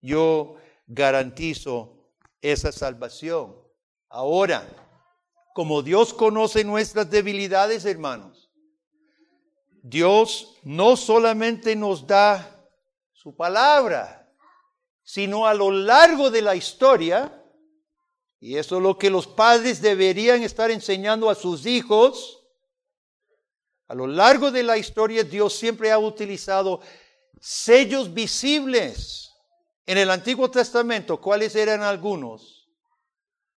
yo 0.00 0.56
garantizo 0.86 2.12
esa 2.40 2.72
salvación. 2.72 3.56
Ahora, 4.08 4.66
como 5.54 5.82
Dios 5.82 6.12
conoce 6.12 6.64
nuestras 6.64 7.10
debilidades, 7.10 7.84
hermanos, 7.84 8.50
Dios 9.82 10.56
no 10.62 10.96
solamente 10.96 11.76
nos 11.76 12.06
da 12.06 12.68
su 13.12 13.36
palabra, 13.36 14.32
sino 15.02 15.46
a 15.46 15.54
lo 15.54 15.70
largo 15.70 16.30
de 16.30 16.42
la 16.42 16.56
historia, 16.56 17.42
y 18.40 18.56
eso 18.56 18.76
es 18.76 18.82
lo 18.82 18.98
que 18.98 19.10
los 19.10 19.26
padres 19.26 19.80
deberían 19.80 20.42
estar 20.42 20.70
enseñando 20.70 21.28
a 21.30 21.34
sus 21.34 21.66
hijos, 21.66 22.40
a 23.86 23.94
lo 23.94 24.06
largo 24.06 24.50
de 24.50 24.62
la 24.62 24.78
historia 24.78 25.22
Dios 25.22 25.54
siempre 25.54 25.92
ha 25.92 25.98
utilizado 25.98 26.80
sellos 27.40 28.12
visibles. 28.12 29.33
En 29.86 29.98
el 29.98 30.10
Antiguo 30.10 30.50
Testamento, 30.50 31.20
¿cuáles 31.20 31.54
eran 31.56 31.82
algunos? 31.82 32.68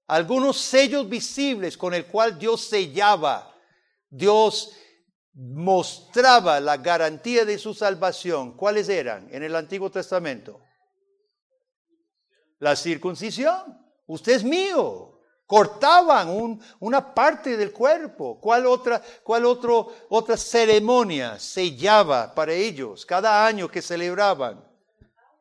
Algunos 0.08 0.58
sellos 0.58 1.08
visibles 1.08 1.78
con 1.78 1.94
el 1.94 2.06
cual 2.06 2.38
Dios 2.38 2.62
sellaba, 2.62 3.54
Dios 4.10 4.74
mostraba 5.34 6.60
la 6.60 6.78
garantía 6.78 7.46
de 7.46 7.58
su 7.58 7.74
salvación, 7.74 8.58
¿cuáles 8.58 8.90
eran 8.90 9.28
en 9.32 9.44
el 9.44 9.56
Antiguo 9.56 9.92
Testamento? 9.92 10.62
La 12.60 12.76
circuncisión. 12.76 13.86
Usted 14.08 14.34
es 14.34 14.44
mío. 14.44 15.22
Cortaban 15.46 16.60
una 16.80 17.14
parte 17.14 17.56
del 17.56 17.72
cuerpo. 17.72 18.40
¿Cuál 18.42 18.66
otra, 18.66 19.02
cuál 19.24 19.46
otro, 19.46 19.94
otra 20.10 20.36
ceremonia 20.36 21.40
sellaba 21.40 22.34
para 22.34 22.52
ellos 22.52 23.06
cada 23.06 23.46
año 23.46 23.70
que 23.70 23.82
celebraban? 23.82 24.67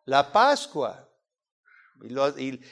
La 0.06 0.32
Pascua 0.32 1.06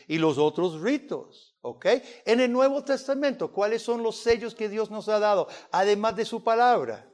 y 0.08 0.18
los, 0.18 0.38
otros 0.38 0.80
ritos. 0.80 1.54
¿Ok? 1.60 1.86
En 2.26 2.40
el 2.40 2.52
Nuevo 2.52 2.84
Testamento, 2.84 3.50
¿cuáles 3.50 3.82
son 3.82 4.02
los 4.02 4.16
sellos 4.16 4.54
que 4.54 4.68
Dios 4.68 4.90
nos 4.90 5.08
ha 5.08 5.18
dado? 5.18 5.48
Además 5.70 6.14
de 6.14 6.24
su 6.24 6.42
palabra. 6.42 7.08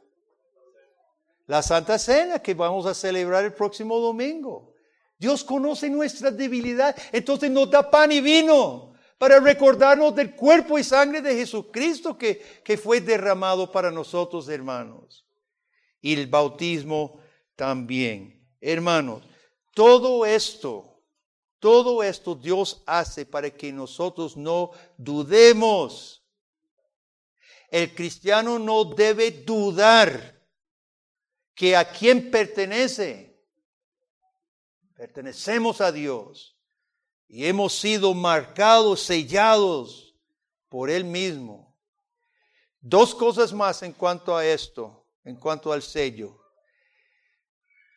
La 1.46 1.62
Santa 1.62 1.98
Cena 1.98 2.40
que 2.40 2.54
vamos 2.54 2.86
a 2.86 2.94
celebrar 2.94 3.44
el 3.44 3.54
próximo 3.54 3.98
domingo. 3.98 4.74
Dios 5.18 5.44
conoce 5.44 5.90
nuestra 5.90 6.30
debilidad, 6.30 6.96
entonces 7.12 7.50
nos 7.50 7.70
da 7.70 7.90
pan 7.90 8.10
y 8.10 8.20
vino 8.20 8.94
para 9.18 9.38
recordarnos 9.38 10.14
del 10.14 10.34
cuerpo 10.34 10.78
y 10.78 10.84
sangre 10.84 11.20
de 11.20 11.34
Jesucristo 11.36 12.16
que, 12.16 12.62
que 12.64 12.78
fue 12.78 13.00
derramado 13.00 13.70
para 13.70 13.90
nosotros, 13.90 14.48
hermanos. 14.48 15.26
Y 16.00 16.14
el 16.14 16.26
bautismo 16.26 17.20
también. 17.54 18.40
Hermanos, 18.60 19.22
todo 19.74 20.26
esto, 20.26 21.02
todo 21.58 22.02
esto 22.02 22.34
Dios 22.34 22.82
hace 22.86 23.24
para 23.26 23.50
que 23.50 23.72
nosotros 23.72 24.36
no 24.36 24.72
dudemos. 24.96 26.24
El 27.70 27.94
cristiano 27.94 28.58
no 28.58 28.84
debe 28.84 29.30
dudar 29.30 30.40
que 31.54 31.76
a 31.76 31.90
quién 31.90 32.30
pertenece. 32.30 33.38
Pertenecemos 34.94 35.80
a 35.80 35.92
Dios 35.92 36.56
y 37.28 37.46
hemos 37.46 37.74
sido 37.74 38.12
marcados, 38.12 39.02
sellados 39.02 40.16
por 40.68 40.90
Él 40.90 41.04
mismo. 41.04 41.76
Dos 42.80 43.14
cosas 43.14 43.52
más 43.52 43.82
en 43.82 43.92
cuanto 43.92 44.36
a 44.36 44.44
esto, 44.44 45.06
en 45.22 45.36
cuanto 45.36 45.72
al 45.72 45.82
sello. 45.82 46.39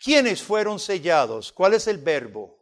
¿Quiénes 0.03 0.43
fueron 0.43 0.79
sellados? 0.79 1.53
¿Cuál 1.53 1.75
es 1.75 1.87
el 1.87 1.97
verbo? 1.97 2.59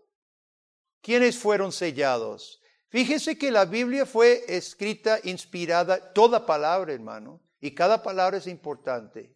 ¿Quiénes 1.01 1.39
fueron 1.39 1.71
sellados? 1.71 2.62
Fíjese 2.89 3.36
que 3.36 3.50
la 3.50 3.65
Biblia 3.65 4.05
fue 4.05 4.45
escrita, 4.48 5.19
inspirada, 5.24 6.13
toda 6.13 6.45
palabra, 6.45 6.93
hermano, 6.93 7.41
y 7.60 7.71
cada 7.71 8.03
palabra 8.03 8.38
es 8.38 8.45
importante. 8.45 9.36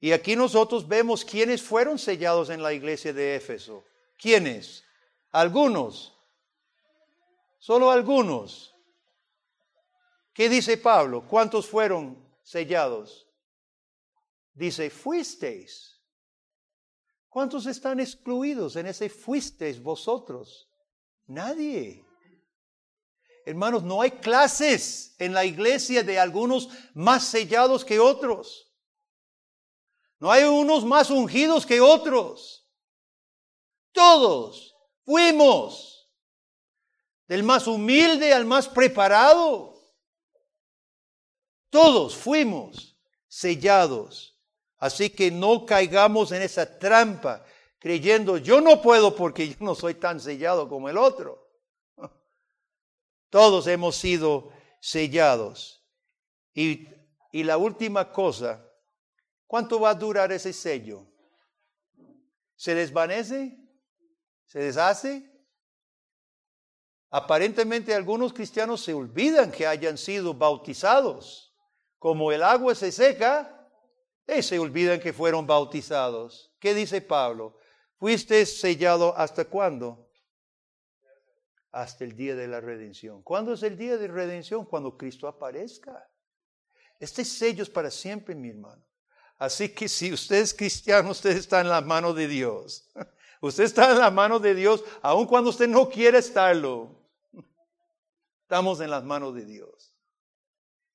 Y 0.00 0.10
aquí 0.10 0.34
nosotros 0.34 0.88
vemos 0.88 1.24
quiénes 1.24 1.62
fueron 1.62 1.96
sellados 1.96 2.50
en 2.50 2.60
la 2.60 2.72
iglesia 2.72 3.12
de 3.12 3.36
Éfeso. 3.36 3.84
¿Quiénes? 4.18 4.84
Algunos. 5.30 6.12
Solo 7.60 7.92
algunos. 7.92 8.74
¿Qué 10.32 10.48
dice 10.48 10.76
Pablo? 10.76 11.24
¿Cuántos 11.28 11.68
fueron 11.68 12.18
sellados? 12.42 13.28
Dice, 14.54 14.90
fuisteis. 14.90 15.95
¿Cuántos 17.36 17.66
están 17.66 18.00
excluidos 18.00 18.76
en 18.76 18.86
ese 18.86 19.10
fuisteis 19.10 19.78
vosotros? 19.78 20.70
Nadie. 21.26 22.02
Hermanos, 23.44 23.82
no 23.82 24.00
hay 24.00 24.12
clases 24.12 25.14
en 25.18 25.34
la 25.34 25.44
iglesia 25.44 26.02
de 26.02 26.18
algunos 26.18 26.70
más 26.94 27.26
sellados 27.26 27.84
que 27.84 28.00
otros. 28.00 28.72
No 30.18 30.30
hay 30.30 30.44
unos 30.44 30.82
más 30.82 31.10
ungidos 31.10 31.66
que 31.66 31.78
otros. 31.78 32.66
Todos 33.92 34.74
fuimos 35.04 36.10
del 37.28 37.42
más 37.42 37.66
humilde 37.66 38.32
al 38.32 38.46
más 38.46 38.66
preparado. 38.66 39.74
Todos 41.68 42.16
fuimos 42.16 42.98
sellados. 43.28 44.35
Así 44.78 45.10
que 45.10 45.30
no 45.30 45.64
caigamos 45.64 46.32
en 46.32 46.42
esa 46.42 46.78
trampa 46.78 47.44
creyendo 47.78 48.36
yo 48.36 48.60
no 48.60 48.82
puedo 48.82 49.14
porque 49.14 49.48
yo 49.48 49.56
no 49.60 49.74
soy 49.74 49.94
tan 49.94 50.20
sellado 50.20 50.68
como 50.68 50.88
el 50.88 50.98
otro. 50.98 51.48
Todos 53.30 53.66
hemos 53.66 53.96
sido 53.96 54.52
sellados. 54.80 55.84
Y, 56.52 56.88
y 57.32 57.44
la 57.44 57.58
última 57.58 58.10
cosa, 58.10 58.68
¿cuánto 59.46 59.78
va 59.78 59.90
a 59.90 59.94
durar 59.94 60.32
ese 60.32 60.52
sello? 60.52 61.06
¿Se 62.56 62.74
desvanece? 62.74 63.56
¿Se 64.46 64.58
deshace? 64.58 65.30
Aparentemente 67.10 67.94
algunos 67.94 68.32
cristianos 68.32 68.80
se 68.82 68.94
olvidan 68.94 69.52
que 69.52 69.66
hayan 69.66 69.96
sido 69.96 70.34
bautizados. 70.34 71.54
Como 71.98 72.32
el 72.32 72.42
agua 72.42 72.74
se 72.74 72.90
seca, 72.90 73.55
y 74.26 74.42
se 74.42 74.58
olvidan 74.58 75.00
que 75.00 75.12
fueron 75.12 75.46
bautizados. 75.46 76.52
¿Qué 76.58 76.74
dice 76.74 77.00
Pablo? 77.00 77.56
¿Fuiste 77.98 78.44
sellado 78.44 79.16
hasta 79.16 79.44
cuándo? 79.44 80.10
Hasta 81.70 82.04
el 82.04 82.16
día 82.16 82.34
de 82.34 82.48
la 82.48 82.60
redención. 82.60 83.22
¿Cuándo 83.22 83.52
es 83.52 83.62
el 83.62 83.76
día 83.76 83.96
de 83.96 84.08
redención? 84.08 84.64
Cuando 84.64 84.96
Cristo 84.96 85.28
aparezca. 85.28 86.08
Este 86.98 87.24
sello 87.24 87.62
es 87.62 87.70
para 87.70 87.90
siempre, 87.90 88.34
mi 88.34 88.50
hermano. 88.50 88.84
Así 89.38 89.68
que 89.68 89.88
si 89.88 90.12
usted 90.12 90.36
es 90.36 90.54
cristiano, 90.54 91.10
usted 91.10 91.36
está 91.36 91.60
en 91.60 91.68
la 91.68 91.80
mano 91.80 92.14
de 92.14 92.26
Dios. 92.26 92.88
Usted 93.38 93.64
está 93.64 93.92
en 93.92 93.98
la 93.98 94.10
mano 94.10 94.38
de 94.38 94.54
Dios, 94.54 94.82
aun 95.02 95.26
cuando 95.26 95.50
usted 95.50 95.68
no 95.68 95.90
quiere 95.90 96.16
estarlo. 96.16 97.06
Estamos 98.42 98.80
en 98.80 98.90
las 98.90 99.04
manos 99.04 99.34
de 99.34 99.44
Dios. 99.44 99.94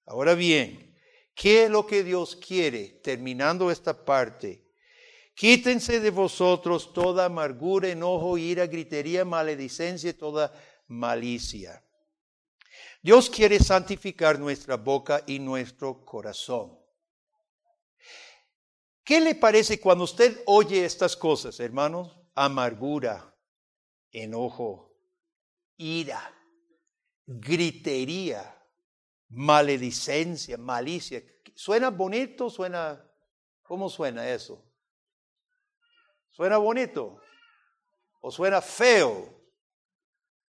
Ahora 0.08 0.34
bien, 0.34 0.91
¿qué 1.34 1.66
es 1.66 1.70
lo 1.70 1.86
que 1.86 2.04
Dios 2.04 2.36
quiere? 2.36 3.00
Terminando 3.04 3.72
esta 3.72 4.06
parte. 4.06 4.64
Quítense 5.34 6.00
de 6.00 6.12
vosotros 6.12 6.94
toda 6.94 7.26
amargura, 7.26 7.88
enojo, 7.90 8.38
ira, 8.38 8.68
gritería, 8.68 9.26
maledicencia, 9.26 10.16
toda 10.18 10.54
malicia. 10.88 11.84
Dios 13.02 13.30
quiere 13.30 13.60
santificar 13.60 14.38
nuestra 14.38 14.78
boca 14.78 15.24
y 15.26 15.40
nuestro 15.40 16.06
corazón. 16.06 16.78
¿Qué 19.04 19.20
le 19.20 19.34
parece 19.34 19.80
cuando 19.80 20.04
usted 20.04 20.44
oye 20.46 20.86
estas 20.86 21.16
cosas, 21.16 21.60
hermanos? 21.60 22.16
Amargura, 22.36 23.36
enojo, 24.12 24.96
ira, 25.78 26.34
gritería, 27.26 28.61
maledicencia, 29.32 30.58
malicia. 30.58 31.24
¿Suena 31.56 31.90
bonito? 31.90 32.50
¿Suena? 32.50 33.04
¿Cómo 33.64 33.90
suena 33.90 34.30
eso? 34.30 34.64
¿Suena 36.30 36.58
bonito? 36.58 37.22
¿O 38.22 38.32
suena 38.32 38.62
feo? 38.62 39.42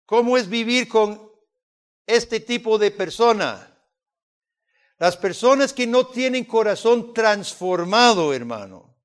¿Cómo 0.05 0.37
es 0.37 0.47
vivir 0.47 0.87
con 0.87 1.31
este 2.05 2.39
tipo 2.39 2.77
de 2.77 2.91
persona? 2.91 3.71
Las 4.97 5.17
personas 5.17 5.73
que 5.73 5.87
no 5.87 6.07
tienen 6.07 6.45
corazón 6.45 7.13
transformado, 7.13 8.33
hermano, 8.33 8.95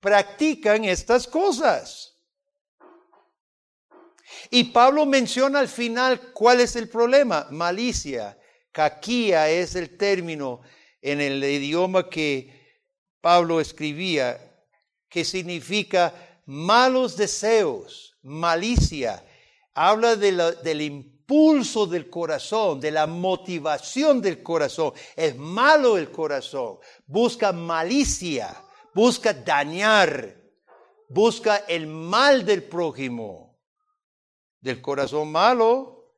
practican 0.00 0.84
estas 0.84 1.26
cosas. 1.26 2.20
Y 4.50 4.64
Pablo 4.64 5.06
menciona 5.06 5.60
al 5.60 5.68
final 5.68 6.32
cuál 6.32 6.60
es 6.60 6.76
el 6.76 6.88
problema, 6.88 7.48
malicia. 7.50 8.38
Caquía 8.72 9.50
es 9.50 9.74
el 9.74 9.96
término 9.98 10.62
en 11.02 11.20
el 11.20 11.44
idioma 11.44 12.08
que 12.08 12.80
Pablo 13.20 13.60
escribía, 13.60 14.40
que 15.08 15.24
significa 15.24 16.40
malos 16.46 17.16
deseos, 17.16 18.16
malicia. 18.22 19.24
Habla 19.74 20.16
del 20.16 20.80
impulso 20.80 21.86
del 21.86 22.08
corazón, 22.08 22.80
de 22.80 22.90
la 22.90 23.06
motivación 23.06 24.20
del 24.22 24.42
corazón. 24.42 24.92
Es 25.16 25.36
malo 25.36 25.98
el 25.98 26.10
corazón. 26.10 26.78
Busca 27.06 27.52
malicia, 27.52 28.56
busca 28.94 29.34
dañar, 29.34 30.36
busca 31.08 31.58
el 31.68 31.86
mal 31.86 32.44
del 32.44 32.62
prójimo. 32.62 33.60
Del 34.60 34.80
corazón 34.80 35.30
malo 35.30 36.16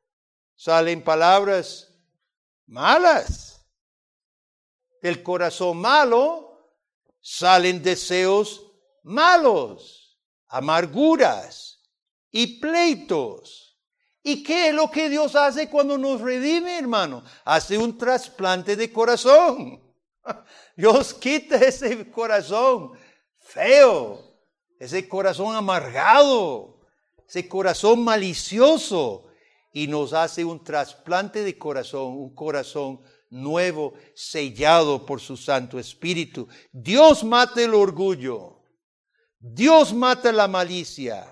salen 0.55 1.03
palabras 1.03 1.94
malas. 2.67 3.65
Del 5.01 5.21
corazón 5.21 5.77
malo 5.77 6.73
salen 7.21 7.81
deseos 7.81 8.65
malos, 9.03 10.19
amarguras 10.47 11.81
y 12.31 12.59
pleitos. 12.59 13.77
¿Y 14.23 14.43
qué 14.43 14.69
es 14.69 14.73
lo 14.73 14.89
que 14.89 15.07
Dios 15.07 15.35
hace 15.35 15.69
cuando 15.69 15.97
nos 15.97 16.19
redime, 16.19 16.79
hermano? 16.79 17.23
Hace 17.43 17.77
un 17.77 17.95
trasplante 17.97 18.75
de 18.75 18.91
corazón. 18.91 19.79
Dios 20.75 21.13
quita 21.13 21.57
ese 21.57 22.09
corazón 22.09 22.93
feo, 23.37 24.39
ese 24.79 25.07
corazón 25.07 25.55
amargado, 25.55 26.79
ese 27.27 27.47
corazón 27.47 28.03
malicioso 28.03 29.27
y 29.75 29.87
nos 29.87 30.13
hace 30.13 30.45
un 30.45 30.63
trasplante 30.63 31.43
de 31.43 31.57
corazón, 31.57 32.13
un 32.13 32.33
corazón 32.33 33.01
nuevo, 33.29 33.93
sellado 34.13 35.05
por 35.05 35.19
su 35.19 35.35
Santo 35.35 35.77
Espíritu. 35.77 36.47
Dios 36.71 37.25
mata 37.25 37.61
el 37.61 37.73
orgullo, 37.73 38.61
Dios 39.37 39.93
mata 39.93 40.31
la 40.31 40.47
malicia, 40.47 41.27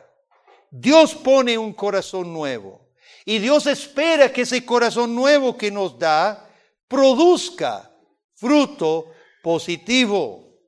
Dios 0.69 1.15
pone 1.15 1.57
un 1.57 1.71
corazón 1.71 2.33
nuevo 2.33 2.89
y 3.23 3.39
Dios 3.39 3.65
espera 3.65 4.33
que 4.33 4.41
ese 4.41 4.65
corazón 4.65 5.15
nuevo 5.15 5.57
que 5.57 5.71
nos 5.71 5.97
da 5.97 6.53
produzca 6.89 7.95
fruto 8.33 9.09
positivo. 9.41 10.59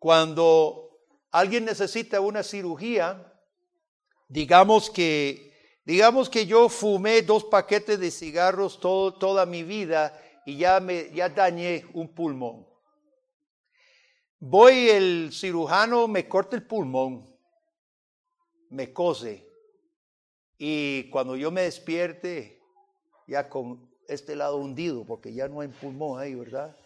Cuando 0.00 0.98
alguien 1.30 1.64
necesita 1.64 2.20
una 2.20 2.42
cirugía, 2.42 3.32
digamos 4.26 4.90
que, 4.90 5.51
digamos 5.84 6.28
que 6.28 6.46
yo 6.46 6.68
fumé 6.68 7.22
dos 7.22 7.44
paquetes 7.44 7.98
de 7.98 8.10
cigarros 8.10 8.80
todo, 8.80 9.14
toda 9.14 9.46
mi 9.46 9.62
vida 9.62 10.20
y 10.46 10.56
ya, 10.56 10.80
me, 10.80 11.10
ya 11.12 11.28
dañé 11.28 11.86
un 11.92 12.08
pulmón. 12.08 12.66
Voy 14.38 14.88
el 14.88 15.30
cirujano, 15.32 16.08
me 16.08 16.28
corta 16.28 16.56
el 16.56 16.66
pulmón, 16.66 17.32
me 18.70 18.92
cose 18.92 19.52
y 20.64 21.10
cuando 21.10 21.34
yo 21.34 21.50
me 21.50 21.62
despierte, 21.62 22.60
ya 23.26 23.48
con 23.48 23.90
este 24.06 24.36
lado 24.36 24.58
hundido, 24.58 25.04
porque 25.04 25.34
ya 25.34 25.48
no 25.48 25.60
hay 25.60 25.66
pulmón 25.66 26.20
ahí, 26.20 26.36
¿verdad? 26.36 26.76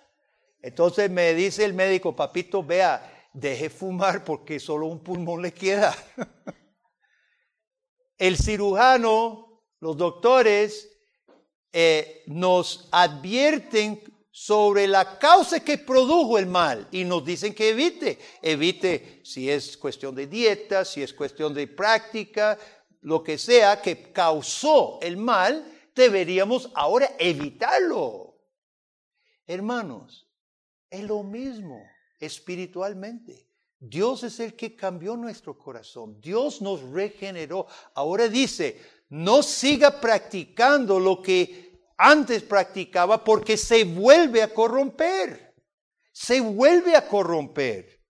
Entonces 0.62 1.10
me 1.10 1.34
dice 1.34 1.62
el 1.62 1.74
médico, 1.74 2.16
papito, 2.16 2.62
vea, 2.62 3.28
deje 3.34 3.68
fumar 3.68 4.24
porque 4.24 4.58
solo 4.58 4.86
un 4.86 5.00
pulmón 5.00 5.42
le 5.42 5.52
queda. 5.52 5.94
el 8.18 8.36
cirujano, 8.36 9.62
los 9.80 9.96
doctores, 9.96 10.90
eh, 11.72 12.22
nos 12.26 12.88
advierten 12.92 14.02
sobre 14.30 14.86
la 14.86 15.18
causa 15.18 15.60
que 15.60 15.78
produjo 15.78 16.38
el 16.38 16.46
mal 16.46 16.88
y 16.90 17.04
nos 17.04 17.24
dicen 17.24 17.54
que 17.54 17.70
evite. 17.70 18.18
Evite 18.42 19.20
si 19.24 19.50
es 19.50 19.76
cuestión 19.76 20.14
de 20.14 20.26
dieta, 20.26 20.84
si 20.84 21.02
es 21.02 21.12
cuestión 21.12 21.54
de 21.54 21.66
práctica, 21.66 22.58
lo 23.00 23.22
que 23.22 23.38
sea 23.38 23.80
que 23.80 24.12
causó 24.12 24.98
el 25.00 25.16
mal, 25.16 25.64
deberíamos 25.94 26.70
ahora 26.74 27.14
evitarlo. 27.18 28.38
Hermanos, 29.46 30.28
es 30.90 31.02
lo 31.02 31.22
mismo 31.22 31.82
espiritualmente. 32.20 33.45
Dios 33.88 34.22
es 34.22 34.40
el 34.40 34.54
que 34.54 34.74
cambió 34.74 35.16
nuestro 35.16 35.56
corazón. 35.58 36.20
Dios 36.20 36.60
nos 36.60 36.82
regeneró. 36.90 37.66
Ahora 37.94 38.28
dice, 38.28 38.80
no 39.08 39.42
siga 39.42 40.00
practicando 40.00 40.98
lo 40.98 41.22
que 41.22 41.80
antes 41.96 42.42
practicaba 42.42 43.22
porque 43.22 43.56
se 43.56 43.84
vuelve 43.84 44.42
a 44.42 44.52
corromper. 44.52 45.54
Se 46.12 46.40
vuelve 46.40 46.96
a 46.96 47.06
corromper. 47.06 48.02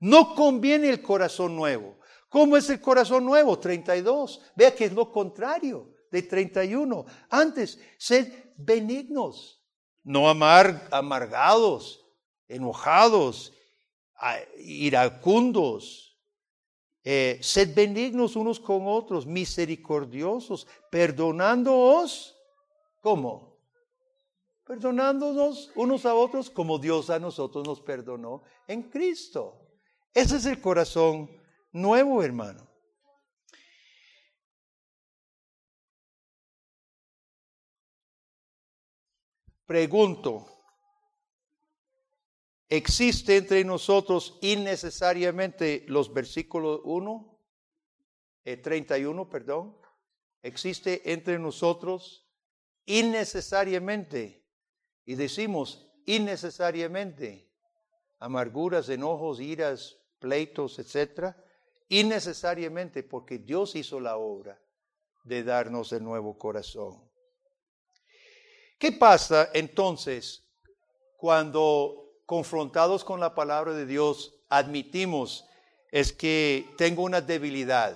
No 0.00 0.34
conviene 0.34 0.88
el 0.88 1.00
corazón 1.00 1.54
nuevo. 1.56 1.98
¿Cómo 2.28 2.56
es 2.56 2.68
el 2.70 2.80
corazón 2.80 3.24
nuevo? 3.24 3.58
32. 3.58 4.40
Vea 4.56 4.74
que 4.74 4.86
es 4.86 4.92
lo 4.92 5.12
contrario 5.12 5.92
de 6.10 6.22
31. 6.22 7.04
Antes, 7.30 7.78
sed 7.98 8.32
benignos, 8.56 9.62
no 10.02 10.28
amar, 10.28 10.88
amargados, 10.90 12.04
enojados, 12.48 13.52
iracundos. 14.58 16.18
Eh, 17.04 17.38
sed 17.42 17.74
benignos 17.74 18.36
unos 18.36 18.60
con 18.60 18.86
otros, 18.86 19.26
misericordiosos, 19.26 20.66
perdonándoos. 20.90 22.36
¿Cómo? 23.00 23.58
Perdonándonos 24.64 25.72
unos 25.74 26.06
a 26.06 26.14
otros 26.14 26.48
como 26.48 26.78
Dios 26.78 27.10
a 27.10 27.18
nosotros 27.18 27.66
nos 27.66 27.80
perdonó 27.80 28.42
en 28.68 28.82
Cristo. 28.84 29.58
Ese 30.14 30.36
es 30.36 30.46
el 30.46 30.60
corazón 30.60 31.28
nuevo, 31.72 32.22
hermano. 32.22 32.68
Pregunto, 39.66 40.51
¿existe 42.76 43.36
entre 43.36 43.64
nosotros 43.64 44.38
innecesariamente 44.40 45.84
los 45.88 46.12
versículos 46.12 46.80
1, 46.84 47.38
31, 48.62 49.28
perdón? 49.28 49.76
¿Existe 50.42 51.12
entre 51.12 51.38
nosotros 51.38 52.26
innecesariamente, 52.86 54.44
y 55.04 55.14
decimos 55.14 55.88
innecesariamente, 56.06 57.48
amarguras, 58.18 58.88
enojos, 58.88 59.40
iras, 59.40 59.98
pleitos, 60.18 60.78
etcétera? 60.78 61.36
innecesariamente 61.92 63.02
porque 63.02 63.38
Dios 63.38 63.76
hizo 63.76 64.00
la 64.00 64.16
obra 64.16 64.58
de 65.24 65.44
darnos 65.44 65.92
el 65.92 66.02
nuevo 66.02 66.38
corazón. 66.38 67.06
¿Qué 68.78 68.92
pasa 68.92 69.50
entonces 69.52 70.42
cuando 71.18 72.01
confrontados 72.32 73.04
con 73.04 73.20
la 73.20 73.34
palabra 73.34 73.74
de 73.74 73.84
Dios 73.84 74.32
admitimos 74.48 75.44
es 75.90 76.14
que 76.14 76.66
tengo 76.78 77.02
una 77.02 77.20
debilidad? 77.20 77.94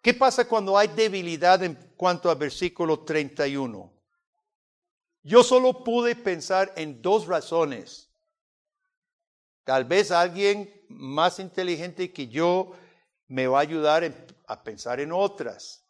¿Qué 0.00 0.14
pasa 0.14 0.48
cuando 0.48 0.78
hay 0.78 0.88
debilidad 0.88 1.62
en 1.62 1.74
cuanto 1.98 2.30
a 2.30 2.34
versículo 2.34 3.00
31? 3.00 3.92
Yo 5.22 5.42
solo 5.42 5.84
pude 5.84 6.16
pensar 6.16 6.72
en 6.76 7.02
dos 7.02 7.26
razones. 7.26 8.10
Tal 9.64 9.84
vez 9.84 10.10
alguien 10.10 10.72
más 10.88 11.38
inteligente 11.40 12.10
que 12.10 12.26
yo 12.26 12.72
me 13.28 13.46
va 13.46 13.58
a 13.58 13.68
ayudar 13.68 14.10
a 14.46 14.64
pensar 14.64 14.98
en 14.98 15.12
otras. 15.12 15.84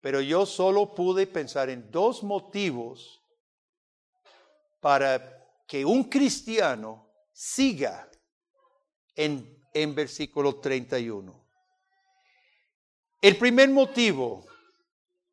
Pero 0.00 0.20
yo 0.20 0.46
solo 0.46 0.94
pude 0.94 1.26
pensar 1.26 1.70
en 1.70 1.90
dos 1.90 2.22
motivos 2.22 3.18
para 4.80 5.46
que 5.66 5.84
un 5.84 6.04
cristiano 6.04 7.10
siga 7.32 8.08
en, 9.14 9.66
en 9.72 9.94
versículo 9.94 10.60
31. 10.60 11.46
El 13.20 13.36
primer 13.36 13.68
motivo, 13.68 14.46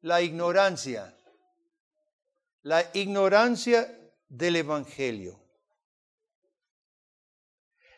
la 0.01 0.21
ignorancia. 0.21 1.15
La 2.63 2.84
ignorancia 2.93 4.12
del 4.27 4.55
Evangelio. 4.55 5.39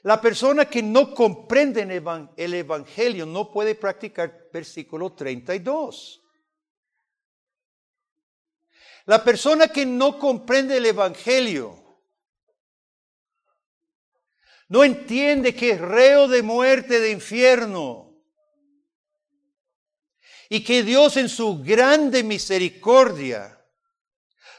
La 0.03 0.21
persona 0.21 0.65
que 0.65 0.83
no 0.83 1.13
comprende 1.13 1.81
el 2.37 2.53
Evangelio 2.53 3.25
no 3.25 3.51
puede 3.51 3.75
practicar 3.75 4.49
versículo 4.53 5.13
32. 5.13 6.21
La 9.07 9.23
persona 9.23 9.69
que 9.69 9.85
no 9.85 10.19
comprende 10.19 10.77
el 10.77 10.85
Evangelio 10.85 12.03
no 14.67 14.83
entiende 14.83 15.55
que 15.55 15.71
es 15.71 15.81
reo 15.81 16.27
de 16.27 16.43
muerte, 16.43 16.99
de 16.99 17.11
infierno, 17.11 18.21
y 20.49 20.61
que 20.61 20.83
Dios 20.83 21.15
en 21.15 21.29
su 21.29 21.63
grande 21.63 22.21
misericordia 22.23 23.65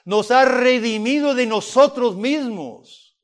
nos 0.06 0.30
ha 0.30 0.46
redimido 0.46 1.34
de 1.34 1.44
nosotros 1.44 2.16
mismos 2.16 3.18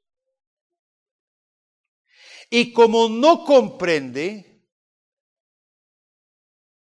y 2.51 2.73
como 2.75 3.09
no 3.09 3.45
comprende 3.45 4.63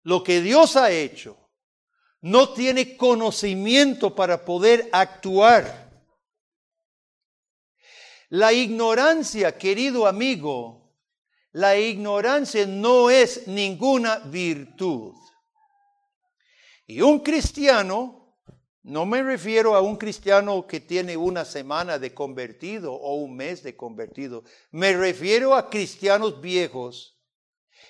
lo 0.03 0.21
que 0.21 0.41
Dios 0.41 0.75
ha 0.75 0.91
hecho, 0.91 1.42
no 2.23 2.53
tiene 2.53 2.97
conocimiento 2.97 4.15
para 4.15 4.43
poder 4.43 4.89
actuar. 4.91 5.91
La 8.29 8.51
ignorancia, 8.51 9.57
querido 9.57 10.07
amigo, 10.07 10.95
la 11.51 11.77
ignorancia 11.77 12.65
no 12.65 13.09
es 13.09 13.47
ninguna 13.47 14.17
virtud. 14.19 15.13
Y 16.87 17.01
un 17.01 17.19
cristiano 17.19 18.23
no 18.83 19.05
me 19.05 19.21
refiero 19.21 19.75
a 19.75 19.81
un 19.81 19.97
cristiano 19.97 20.65
que 20.65 20.79
tiene 20.79 21.15
una 21.15 21.45
semana 21.45 21.99
de 21.99 22.13
convertido 22.13 22.93
o 22.93 23.15
un 23.15 23.35
mes 23.35 23.63
de 23.63 23.75
convertido. 23.75 24.43
Me 24.71 24.93
refiero 24.93 25.55
a 25.55 25.69
cristianos 25.69 26.41
viejos 26.41 27.17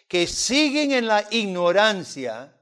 que 0.08 0.26
siguen 0.26 0.92
en 0.92 1.08
la 1.08 1.28
ignorancia. 1.32 2.60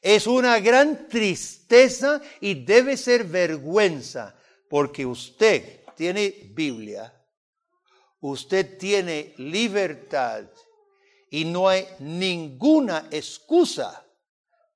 Es 0.00 0.26
una 0.26 0.58
gran 0.60 1.08
tristeza 1.08 2.20
y 2.40 2.64
debe 2.64 2.96
ser 2.96 3.24
vergüenza 3.24 4.34
porque 4.68 5.04
usted 5.04 5.80
tiene 5.96 6.50
Biblia, 6.50 7.12
usted 8.20 8.78
tiene 8.78 9.34
libertad 9.38 10.44
y 11.30 11.44
no 11.44 11.68
hay 11.68 11.86
ninguna 11.98 13.08
excusa 13.10 14.04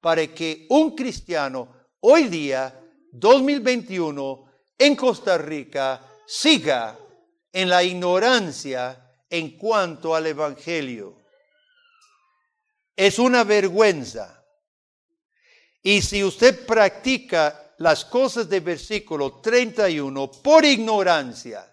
para 0.00 0.26
que 0.26 0.66
un 0.70 0.94
cristiano 0.96 1.82
hoy 2.00 2.24
día, 2.24 2.78
2021, 3.12 4.52
en 4.78 4.96
Costa 4.96 5.38
Rica, 5.38 6.04
siga 6.26 6.98
en 7.52 7.68
la 7.68 7.84
ignorancia 7.84 9.12
en 9.30 9.56
cuanto 9.56 10.14
al 10.14 10.26
Evangelio. 10.26 11.22
Es 12.96 13.18
una 13.18 13.44
vergüenza. 13.44 14.41
Y 15.82 16.00
si 16.00 16.22
usted 16.22 16.64
practica 16.64 17.74
las 17.78 18.04
cosas 18.04 18.48
del 18.48 18.60
versículo 18.60 19.40
31 19.40 20.30
por 20.30 20.64
ignorancia, 20.64 21.68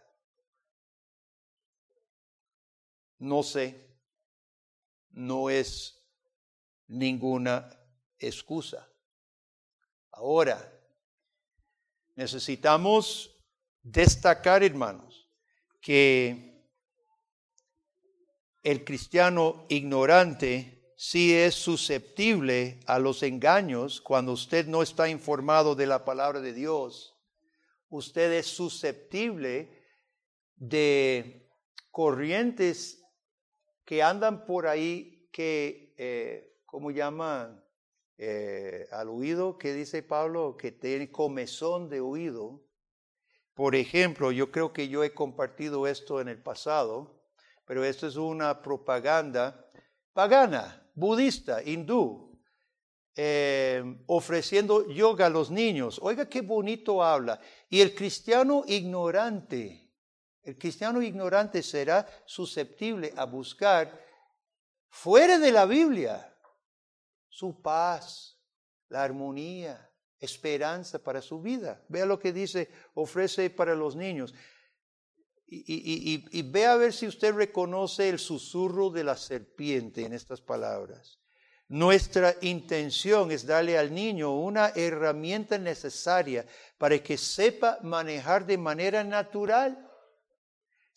no 3.19 3.43
sé, 3.43 3.87
no 5.11 5.49
es 5.49 6.01
ninguna 6.87 7.69
excusa. 8.17 8.89
Ahora, 10.11 10.73
necesitamos 12.15 13.35
destacar, 13.83 14.63
hermanos, 14.63 15.29
que 15.79 16.65
el 18.63 18.83
cristiano 18.83 19.65
ignorante 19.69 20.78
sí 21.01 21.33
es 21.33 21.55
susceptible 21.55 22.81
a 22.85 22.99
los 22.99 23.23
engaños 23.23 24.01
cuando 24.01 24.33
usted 24.33 24.67
no 24.67 24.83
está 24.83 25.07
informado 25.07 25.73
de 25.73 25.87
la 25.87 26.03
palabra 26.03 26.41
de 26.41 26.51
Dios. 26.51 27.17
Usted 27.87 28.33
es 28.33 28.47
susceptible 28.47 29.81
de 30.57 31.49
corrientes 31.89 33.01
que 33.85 34.03
andan 34.03 34.45
por 34.45 34.67
ahí 34.67 35.29
que, 35.31 35.95
eh, 35.97 36.59
¿cómo 36.65 36.91
llaman? 36.91 37.63
Eh, 38.17 38.85
al 38.91 39.07
oído, 39.07 39.57
que 39.57 39.71
dice 39.71 40.03
Pablo, 40.03 40.57
que 40.57 40.73
tiene 40.73 41.09
comezón 41.09 41.87
de 41.87 42.01
oído. 42.01 42.61
Por 43.53 43.75
ejemplo, 43.75 44.33
yo 44.33 44.51
creo 44.51 44.73
que 44.73 44.89
yo 44.89 45.05
he 45.05 45.13
compartido 45.13 45.87
esto 45.87 46.19
en 46.19 46.27
el 46.27 46.43
pasado, 46.43 47.23
pero 47.65 47.85
esto 47.85 48.05
es 48.05 48.17
una 48.17 48.61
propaganda 48.61 49.65
pagana, 50.11 50.85
budista, 50.99 51.63
hindú, 51.63 52.29
eh, 53.15 53.83
ofreciendo 54.07 54.87
yoga 54.89 55.25
a 55.25 55.29
los 55.29 55.49
niños. 55.49 55.99
Oiga 56.01 56.29
qué 56.29 56.41
bonito 56.41 57.03
habla. 57.03 57.39
Y 57.69 57.81
el 57.81 57.95
cristiano 57.95 58.63
ignorante, 58.67 59.91
el 60.43 60.57
cristiano 60.57 61.01
ignorante 61.01 61.63
será 61.63 62.07
susceptible 62.25 63.13
a 63.15 63.25
buscar 63.25 63.99
fuera 64.89 65.37
de 65.37 65.51
la 65.51 65.65
Biblia 65.65 66.33
su 67.27 67.61
paz, 67.61 68.37
la 68.89 69.03
armonía, 69.03 69.89
esperanza 70.19 71.01
para 71.01 71.21
su 71.21 71.41
vida. 71.41 71.83
Vea 71.87 72.05
lo 72.05 72.19
que 72.19 72.33
dice, 72.33 72.69
ofrece 72.93 73.49
para 73.49 73.75
los 73.75 73.95
niños. 73.95 74.33
Y, 75.51 76.27
y, 76.31 76.41
ve 76.43 76.67
a 76.67 76.75
ver 76.75 76.93
si 76.93 77.07
usted 77.07 77.33
reconoce 77.33 78.07
el 78.07 78.19
susurro 78.19 78.91
de 78.91 79.03
la 79.03 79.17
serpiente 79.17 80.05
en 80.05 80.13
estas 80.13 80.41
palabras. 80.41 81.17
Nuestra 81.67 82.35
intención 82.41 83.31
es 83.31 83.47
darle 83.47 83.77
al 83.77 83.93
niño 83.93 84.35
una 84.35 84.69
herramienta 84.75 85.57
necesaria 85.57 86.45
para 86.77 86.99
que 86.99 87.17
sepa 87.17 87.79
manejar 87.81 88.45
de 88.45 88.59
manera 88.59 89.03
natural 89.03 89.89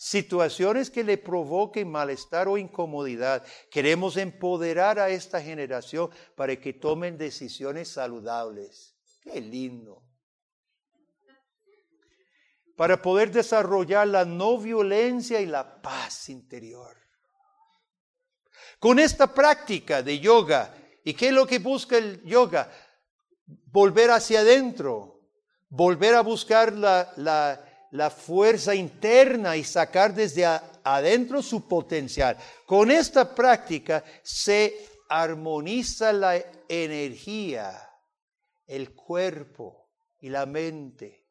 situaciones 0.02 0.90
que 0.90 1.04
le 1.04 1.16
provoquen 1.16 1.88
malestar 1.88 2.48
o 2.48 2.58
incomodidad. 2.58 3.44
Queremos 3.70 4.16
empoderar 4.16 4.98
a 4.98 5.08
esta 5.08 5.40
generación 5.40 6.10
para 6.34 6.56
que 6.56 6.72
tomen 6.72 7.16
decisiones 7.16 7.88
saludables. 7.88 8.96
Qué 9.22 9.40
lindo. 9.40 10.02
Para 12.82 13.00
poder 13.00 13.30
desarrollar 13.30 14.08
la 14.08 14.24
no 14.24 14.58
violencia 14.58 15.40
y 15.40 15.46
la 15.46 15.80
paz 15.80 16.28
interior. 16.28 16.96
Con 18.80 18.98
esta 18.98 19.32
práctica 19.32 20.02
de 20.02 20.18
yoga, 20.18 20.74
¿y 21.04 21.14
qué 21.14 21.28
es 21.28 21.32
lo 21.32 21.46
que 21.46 21.60
busca 21.60 21.96
el 21.96 22.20
yoga? 22.24 22.72
Volver 23.66 24.10
hacia 24.10 24.40
adentro, 24.40 25.20
volver 25.68 26.16
a 26.16 26.22
buscar 26.22 26.72
la, 26.72 27.12
la 27.18 27.64
la 27.92 28.10
fuerza 28.10 28.74
interna 28.74 29.56
y 29.56 29.64
sacar 29.64 30.14
desde 30.14 30.44
adentro 30.82 31.42
su 31.42 31.68
potencial. 31.68 32.36
Con 32.66 32.90
esta 32.90 33.32
práctica 33.32 34.02
se 34.22 34.88
armoniza 35.08 36.12
la 36.12 36.42
energía, 36.66 37.88
el 38.66 38.94
cuerpo 38.94 39.90
y 40.18 40.30
la 40.30 40.46
mente. 40.46 41.21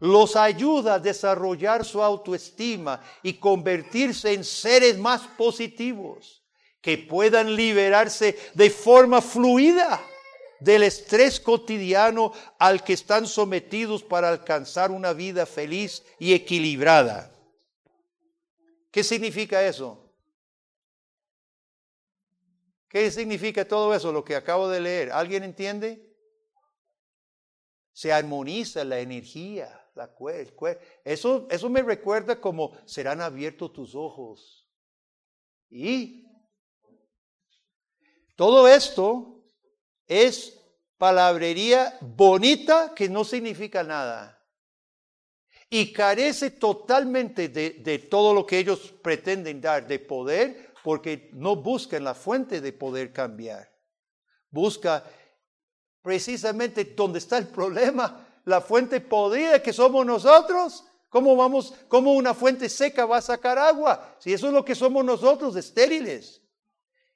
Los 0.00 0.34
ayuda 0.34 0.94
a 0.94 0.98
desarrollar 0.98 1.84
su 1.84 2.02
autoestima 2.02 3.02
y 3.22 3.34
convertirse 3.34 4.32
en 4.32 4.44
seres 4.44 4.98
más 4.98 5.22
positivos 5.36 6.42
que 6.80 6.98
puedan 6.98 7.54
liberarse 7.54 8.38
de 8.54 8.70
forma 8.70 9.20
fluida 9.20 10.00
del 10.60 10.82
estrés 10.82 11.40
cotidiano 11.40 12.32
al 12.58 12.82
que 12.84 12.94
están 12.94 13.26
sometidos 13.26 14.02
para 14.02 14.28
alcanzar 14.28 14.90
una 14.90 15.12
vida 15.12 15.46
feliz 15.46 16.02
y 16.18 16.32
equilibrada. 16.32 17.32
¿Qué 18.90 19.04
significa 19.04 19.64
eso? 19.66 20.10
¿Qué 22.88 23.10
significa 23.10 23.66
todo 23.66 23.94
eso, 23.94 24.12
lo 24.12 24.24
que 24.24 24.34
acabo 24.34 24.68
de 24.68 24.80
leer? 24.80 25.12
¿Alguien 25.12 25.44
entiende? 25.44 26.06
Se 27.92 28.12
armoniza 28.12 28.82
la 28.84 28.98
energía, 28.98 29.79
la 29.94 30.10
eso, 31.04 31.46
eso 31.50 31.68
me 31.68 31.82
recuerda 31.82 32.40
como 32.40 32.76
serán 32.86 33.20
abiertos 33.20 33.72
tus 33.72 33.94
ojos. 33.94 34.66
Y 35.68 36.26
todo 38.36 38.66
esto 38.66 39.44
es 40.06 40.58
palabrería 40.96 41.96
bonita 42.00 42.92
que 42.94 43.08
no 43.08 43.24
significa 43.24 43.82
nada. 43.82 44.36
Y 45.68 45.92
carece 45.92 46.50
totalmente 46.50 47.48
de, 47.48 47.98
todo 48.10 48.34
lo 48.34 48.44
que 48.44 48.58
ellos 48.58 48.92
pretenden 49.02 49.60
dar 49.60 49.86
de 49.86 49.98
poder 49.98 50.72
porque 50.82 51.30
no 51.32 51.56
buscan 51.56 52.02
la 52.02 52.14
fuente 52.14 52.60
de 52.60 52.72
poder 52.72 53.12
cambiar. 53.12 53.70
Busca 54.50 55.04
precisamente 56.02 56.84
donde 56.84 57.18
está 57.18 57.38
el 57.38 57.48
problema, 57.48 58.29
la 58.44 58.60
fuente 58.60 59.00
podrida 59.00 59.62
que 59.62 59.72
somos 59.72 60.04
nosotros. 60.04 60.84
¿Cómo 61.08 61.34
vamos, 61.34 61.74
cómo 61.88 62.14
una 62.14 62.34
fuente 62.34 62.68
seca 62.68 63.04
va 63.04 63.16
a 63.16 63.22
sacar 63.22 63.58
agua? 63.58 64.16
Si 64.18 64.32
eso 64.32 64.46
es 64.46 64.52
lo 64.52 64.64
que 64.64 64.74
somos 64.74 65.04
nosotros, 65.04 65.56
estériles. 65.56 66.40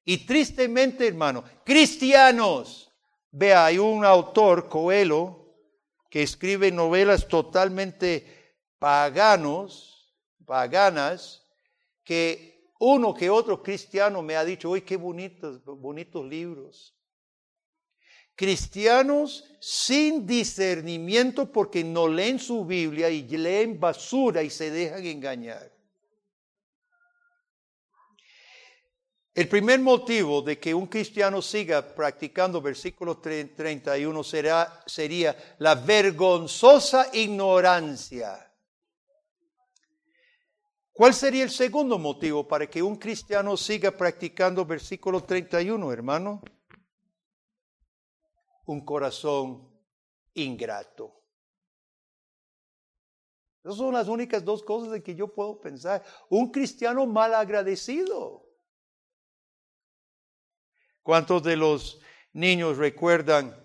Y 0.04 0.26
tristemente, 0.26 1.06
hermano, 1.06 1.44
cristianos 1.64 2.90
Vea, 3.36 3.64
hay 3.64 3.78
un 3.78 4.04
autor, 4.04 4.68
Coelho, 4.68 5.56
que 6.08 6.22
escribe 6.22 6.70
novelas 6.70 7.26
totalmente 7.26 8.62
paganos, 8.78 10.14
paganas, 10.46 11.44
que 12.04 12.70
uno 12.78 13.12
que 13.12 13.30
otro 13.30 13.60
cristiano 13.60 14.22
me 14.22 14.36
ha 14.36 14.44
dicho, 14.44 14.70
uy, 14.70 14.82
qué 14.82 14.96
bonitos, 14.96 15.64
bonitos 15.64 16.24
libros. 16.24 16.93
Cristianos 18.36 19.44
sin 19.60 20.26
discernimiento 20.26 21.50
porque 21.50 21.84
no 21.84 22.08
leen 22.08 22.38
su 22.38 22.64
Biblia 22.64 23.08
y 23.08 23.22
leen 23.22 23.78
basura 23.78 24.42
y 24.42 24.50
se 24.50 24.70
dejan 24.70 25.04
engañar. 25.06 25.74
El 29.34 29.48
primer 29.48 29.80
motivo 29.80 30.42
de 30.42 30.60
que 30.60 30.72
un 30.72 30.86
cristiano 30.86 31.42
siga 31.42 31.82
practicando 31.82 32.60
versículo 32.60 33.18
31 33.18 34.22
será, 34.22 34.80
sería 34.86 35.36
la 35.58 35.74
vergonzosa 35.74 37.08
ignorancia. 37.12 38.52
¿Cuál 40.92 41.12
sería 41.12 41.42
el 41.42 41.50
segundo 41.50 41.98
motivo 41.98 42.46
para 42.46 42.68
que 42.68 42.80
un 42.80 42.94
cristiano 42.94 43.56
siga 43.56 43.90
practicando 43.90 44.64
versículo 44.64 45.24
31, 45.24 45.92
hermano? 45.92 46.40
Un 48.66 48.84
corazón 48.84 49.70
ingrato. 50.34 51.12
Esas 53.62 53.76
son 53.76 53.94
las 53.94 54.08
únicas 54.08 54.44
dos 54.44 54.62
cosas 54.62 54.94
en 54.94 55.02
que 55.02 55.14
yo 55.14 55.32
puedo 55.32 55.60
pensar. 55.60 56.02
Un 56.28 56.50
cristiano 56.50 57.06
mal 57.06 57.34
agradecido. 57.34 58.46
¿Cuántos 61.02 61.42
de 61.42 61.56
los 61.56 62.00
niños 62.32 62.76
recuerdan 62.76 63.56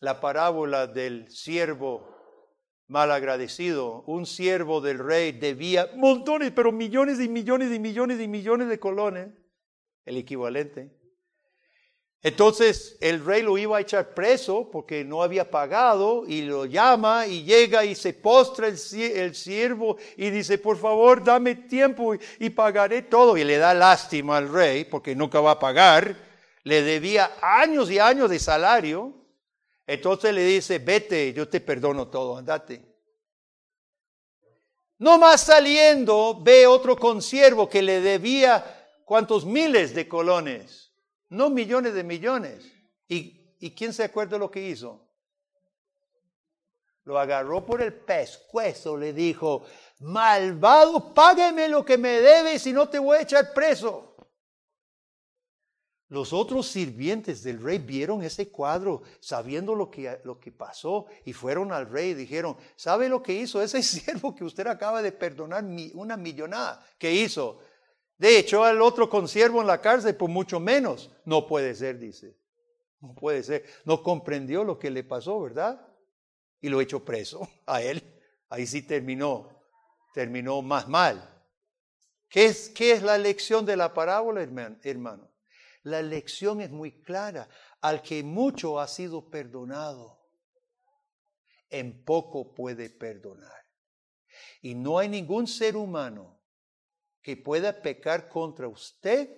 la 0.00 0.20
parábola 0.20 0.86
del 0.86 1.30
siervo 1.30 2.12
malagradecido, 2.92 4.02
un 4.06 4.26
siervo 4.26 4.82
del 4.82 4.98
rey 4.98 5.32
debía 5.32 5.90
montones, 5.96 6.52
pero 6.54 6.72
millones 6.72 7.20
y 7.20 7.28
millones 7.28 7.72
y 7.72 7.78
millones 7.78 8.20
y 8.20 8.28
millones 8.28 8.68
de 8.68 8.78
colones, 8.78 9.28
el 10.04 10.18
equivalente. 10.18 10.94
Entonces 12.24 12.96
el 13.00 13.24
rey 13.24 13.42
lo 13.42 13.58
iba 13.58 13.76
a 13.76 13.80
echar 13.80 14.14
preso 14.14 14.70
porque 14.70 15.04
no 15.04 15.24
había 15.24 15.50
pagado 15.50 16.24
y 16.26 16.42
lo 16.42 16.66
llama 16.66 17.26
y 17.26 17.42
llega 17.42 17.84
y 17.84 17.96
se 17.96 18.12
postra 18.14 18.68
el, 18.68 18.78
siervo 18.78 19.96
y 20.16 20.30
dice, 20.30 20.58
por 20.58 20.76
favor, 20.76 21.24
dame 21.24 21.56
tiempo 21.56 22.14
y, 22.38 22.50
pagaré 22.50 23.02
todo. 23.02 23.36
Y 23.36 23.42
le 23.42 23.58
da 23.58 23.74
lástima 23.74 24.36
al 24.36 24.48
rey 24.48 24.84
porque 24.84 25.16
nunca 25.16 25.40
va 25.40 25.52
a 25.52 25.58
pagar. 25.58 26.16
Le 26.62 26.82
debía 26.82 27.32
años 27.42 27.90
y 27.90 27.98
años 27.98 28.30
de 28.30 28.38
salario. 28.38 29.12
Entonces 29.84 30.32
le 30.32 30.44
dice, 30.44 30.78
vete, 30.78 31.32
yo 31.32 31.48
te 31.48 31.60
perdono 31.60 32.06
todo, 32.06 32.36
andate. 32.36 32.92
No 34.98 35.18
más 35.18 35.40
saliendo, 35.40 36.40
ve 36.40 36.68
otro 36.68 36.96
consiervo 36.96 37.68
que 37.68 37.82
le 37.82 38.00
debía 38.00 38.64
cuántos 39.04 39.44
miles 39.44 39.92
de 39.96 40.06
colones, 40.06 40.81
no 41.32 41.48
millones 41.48 41.94
de 41.94 42.04
millones. 42.04 42.70
¿Y, 43.08 43.56
¿Y 43.58 43.70
quién 43.70 43.92
se 43.92 44.04
acuerda 44.04 44.32
de 44.32 44.40
lo 44.40 44.50
que 44.50 44.68
hizo? 44.68 45.00
Lo 47.04 47.18
agarró 47.18 47.64
por 47.64 47.82
el 47.82 47.92
pescuezo, 47.92 48.96
le 48.96 49.12
dijo, 49.12 49.64
malvado, 50.00 51.12
págame 51.12 51.68
lo 51.68 51.84
que 51.84 51.98
me 51.98 52.20
debes 52.20 52.66
y 52.66 52.72
no 52.72 52.88
te 52.88 52.98
voy 52.98 53.16
a 53.16 53.22
echar 53.22 53.52
preso. 53.52 54.14
Los 56.08 56.34
otros 56.34 56.68
sirvientes 56.68 57.42
del 57.42 57.62
rey 57.62 57.78
vieron 57.78 58.22
ese 58.22 58.50
cuadro, 58.50 59.02
sabiendo 59.18 59.74
lo 59.74 59.90
que, 59.90 60.20
lo 60.24 60.38
que 60.38 60.52
pasó, 60.52 61.06
y 61.24 61.32
fueron 61.32 61.72
al 61.72 61.88
rey 61.88 62.10
y 62.10 62.14
dijeron, 62.14 62.58
¿sabe 62.76 63.08
lo 63.08 63.22
que 63.22 63.32
hizo 63.32 63.62
ese 63.62 63.82
siervo 63.82 64.34
que 64.34 64.44
usted 64.44 64.66
acaba 64.66 65.00
de 65.00 65.12
perdonar 65.12 65.64
una 65.94 66.18
millonada? 66.18 66.86
¿Qué 66.98 67.10
hizo? 67.10 67.58
De 68.22 68.38
hecho, 68.38 68.62
al 68.62 68.80
otro 68.80 69.10
consiervo 69.10 69.60
en 69.60 69.66
la 69.66 69.80
cárcel 69.80 70.14
por 70.14 70.30
mucho 70.30 70.60
menos. 70.60 71.10
No 71.24 71.44
puede 71.44 71.74
ser, 71.74 71.98
dice. 71.98 72.38
No 73.00 73.16
puede 73.16 73.42
ser. 73.42 73.64
No 73.84 74.00
comprendió 74.00 74.62
lo 74.62 74.78
que 74.78 74.92
le 74.92 75.02
pasó, 75.02 75.40
¿verdad? 75.40 75.84
Y 76.60 76.68
lo 76.68 76.80
echó 76.80 77.04
preso 77.04 77.48
a 77.66 77.82
él. 77.82 78.00
Ahí 78.48 78.64
sí 78.64 78.82
terminó. 78.82 79.50
Terminó 80.14 80.62
más 80.62 80.86
mal. 80.86 81.42
¿Qué 82.28 82.44
es, 82.44 82.68
qué 82.68 82.92
es 82.92 83.02
la 83.02 83.18
lección 83.18 83.66
de 83.66 83.76
la 83.76 83.92
parábola, 83.92 84.40
hermano? 84.40 85.28
La 85.82 86.00
lección 86.00 86.60
es 86.60 86.70
muy 86.70 87.02
clara. 87.02 87.48
Al 87.80 88.02
que 88.02 88.22
mucho 88.22 88.78
ha 88.78 88.86
sido 88.86 89.30
perdonado, 89.30 90.16
en 91.68 92.04
poco 92.04 92.54
puede 92.54 92.88
perdonar. 92.88 93.66
Y 94.60 94.76
no 94.76 95.00
hay 95.00 95.08
ningún 95.08 95.48
ser 95.48 95.76
humano 95.76 96.41
que 97.22 97.36
pueda 97.36 97.80
pecar 97.80 98.28
contra 98.28 98.68
usted, 98.68 99.30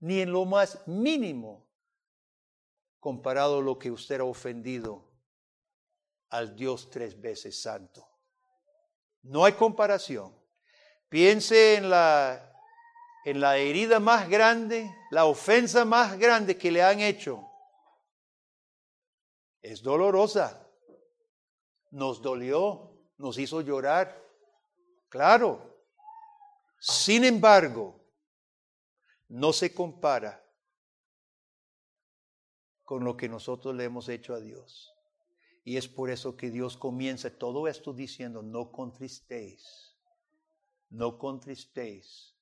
ni 0.00 0.20
en 0.20 0.30
lo 0.30 0.44
más 0.44 0.86
mínimo, 0.86 1.66
comparado 3.00 3.58
a 3.58 3.62
lo 3.62 3.78
que 3.78 3.90
usted 3.90 4.20
ha 4.20 4.24
ofendido 4.24 5.10
al 6.30 6.54
Dios 6.54 6.90
tres 6.90 7.20
veces 7.20 7.60
santo. 7.60 8.06
No 9.22 9.44
hay 9.44 9.52
comparación. 9.54 10.34
Piense 11.08 11.76
en 11.76 11.90
la 11.90 12.50
en 13.24 13.40
la 13.40 13.56
herida 13.56 14.00
más 14.00 14.28
grande, 14.28 14.94
la 15.10 15.24
ofensa 15.24 15.86
más 15.86 16.18
grande 16.18 16.58
que 16.58 16.70
le 16.70 16.82
han 16.82 17.00
hecho. 17.00 17.50
Es 19.62 19.82
dolorosa. 19.82 20.68
Nos 21.90 22.20
dolió, 22.20 22.92
nos 23.16 23.38
hizo 23.38 23.62
llorar. 23.62 24.22
Claro. 25.08 25.73
Sin 26.86 27.24
embargo, 27.24 27.98
no 29.28 29.54
se 29.54 29.72
compara 29.72 30.46
con 32.82 33.02
lo 33.04 33.16
que 33.16 33.26
nosotros 33.26 33.74
le 33.74 33.84
hemos 33.84 34.06
hecho 34.10 34.34
a 34.34 34.40
Dios. 34.40 34.94
Y 35.64 35.78
es 35.78 35.88
por 35.88 36.10
eso 36.10 36.36
que 36.36 36.50
Dios 36.50 36.76
comienza 36.76 37.30
todo 37.38 37.68
esto 37.68 37.94
diciendo, 37.94 38.42
no 38.42 38.70
contristéis, 38.70 39.96
no 40.90 41.16
contristéis 41.16 42.36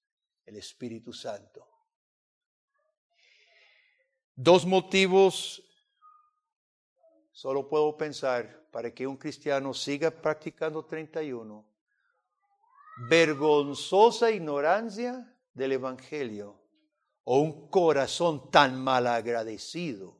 el 0.45 0.57
Espíritu 0.57 1.13
Santo. 1.13 1.65
Dos 4.35 4.67
motivos 4.67 5.63
solo 7.31 7.69
puedo 7.69 7.97
pensar 7.97 8.69
para 8.73 8.93
que 8.93 9.07
un 9.07 9.17
cristiano 9.17 9.73
siga 9.73 10.11
practicando 10.11 10.85
31. 10.85 11.72
Vergonzosa 12.97 14.31
ignorancia 14.31 15.37
del 15.55 15.73
Evangelio 15.73 16.61
o 17.25 17.41
un 17.41 17.69
corazón 17.69 18.51
tan 18.51 18.83
malagradecido 18.83 20.19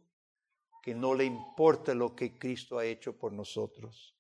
que 0.83 0.95
no 0.95 1.15
le 1.15 1.25
importa 1.25 1.95
lo 1.95 2.15
que 2.15 2.39
Cristo 2.39 2.79
ha 2.79 2.85
hecho 2.85 3.17
por 3.17 3.33
nosotros. 3.33 4.17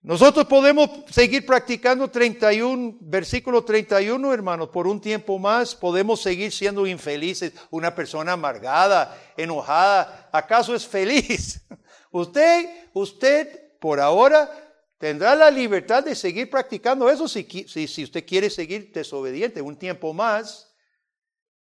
Nosotros 0.00 0.46
podemos 0.46 0.88
seguir 1.10 1.44
practicando 1.44 2.08
31, 2.08 2.98
versículo 3.00 3.64
31, 3.64 4.32
hermanos, 4.32 4.68
por 4.68 4.86
un 4.86 5.00
tiempo 5.00 5.38
más. 5.38 5.74
Podemos 5.74 6.22
seguir 6.22 6.52
siendo 6.52 6.86
infelices. 6.86 7.52
Una 7.70 7.94
persona 7.94 8.32
amargada, 8.32 9.18
enojada, 9.36 10.30
¿acaso 10.32 10.74
es 10.74 10.86
feliz? 10.86 11.66
Usted, 12.12 12.88
usted 12.94 13.76
por 13.80 14.00
ahora 14.00 14.67
tendrá 14.98 15.34
la 15.34 15.50
libertad 15.50 16.04
de 16.04 16.14
seguir 16.14 16.50
practicando 16.50 17.08
eso 17.08 17.26
si, 17.26 17.44
si, 17.66 18.04
usted 18.04 18.26
quiere 18.26 18.50
seguir 18.50 18.92
desobediente 18.92 19.62
un 19.62 19.76
tiempo 19.76 20.12
más. 20.12 20.74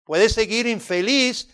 Puede 0.04 0.28
seguir 0.28 0.66
infeliz 0.66 1.48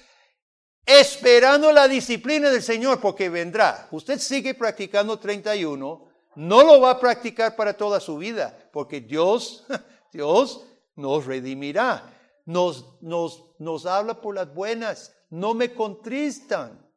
esperando 0.84 1.72
la 1.72 1.86
disciplina 1.86 2.50
del 2.50 2.62
Señor 2.62 3.00
porque 3.00 3.28
vendrá. 3.28 3.88
Usted 3.90 4.18
sigue 4.18 4.54
practicando 4.54 5.18
31 5.18 6.10
no 6.34 6.62
lo 6.62 6.80
va 6.80 6.92
a 6.92 7.00
practicar 7.00 7.56
para 7.56 7.76
toda 7.76 8.00
su 8.00 8.16
vida, 8.16 8.56
porque 8.72 9.00
Dios, 9.00 9.64
Dios 10.12 10.64
nos 10.94 11.26
redimirá, 11.26 12.16
nos, 12.44 13.00
nos, 13.02 13.44
nos 13.58 13.86
habla 13.86 14.20
por 14.20 14.34
las 14.34 14.52
buenas, 14.54 15.14
no 15.28 15.54
me 15.54 15.74
contristan, 15.74 16.88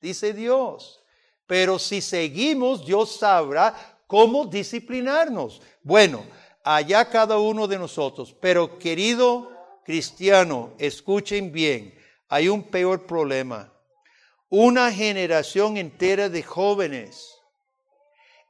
dice 0.00 0.32
Dios. 0.32 1.02
Pero 1.46 1.78
si 1.78 2.00
seguimos, 2.00 2.84
Dios 2.84 3.18
sabrá 3.18 3.95
cómo 4.06 4.46
disciplinarnos. 4.46 5.62
Bueno, 5.82 6.24
allá 6.62 7.08
cada 7.08 7.38
uno 7.38 7.66
de 7.66 7.78
nosotros. 7.78 8.34
Pero 8.40 8.78
querido 8.78 9.50
cristiano, 9.84 10.74
escuchen 10.78 11.52
bien, 11.52 11.94
hay 12.28 12.48
un 12.48 12.64
peor 12.64 13.06
problema. 13.06 13.72
Una 14.48 14.92
generación 14.92 15.76
entera 15.76 16.28
de 16.28 16.42
jóvenes 16.42 17.36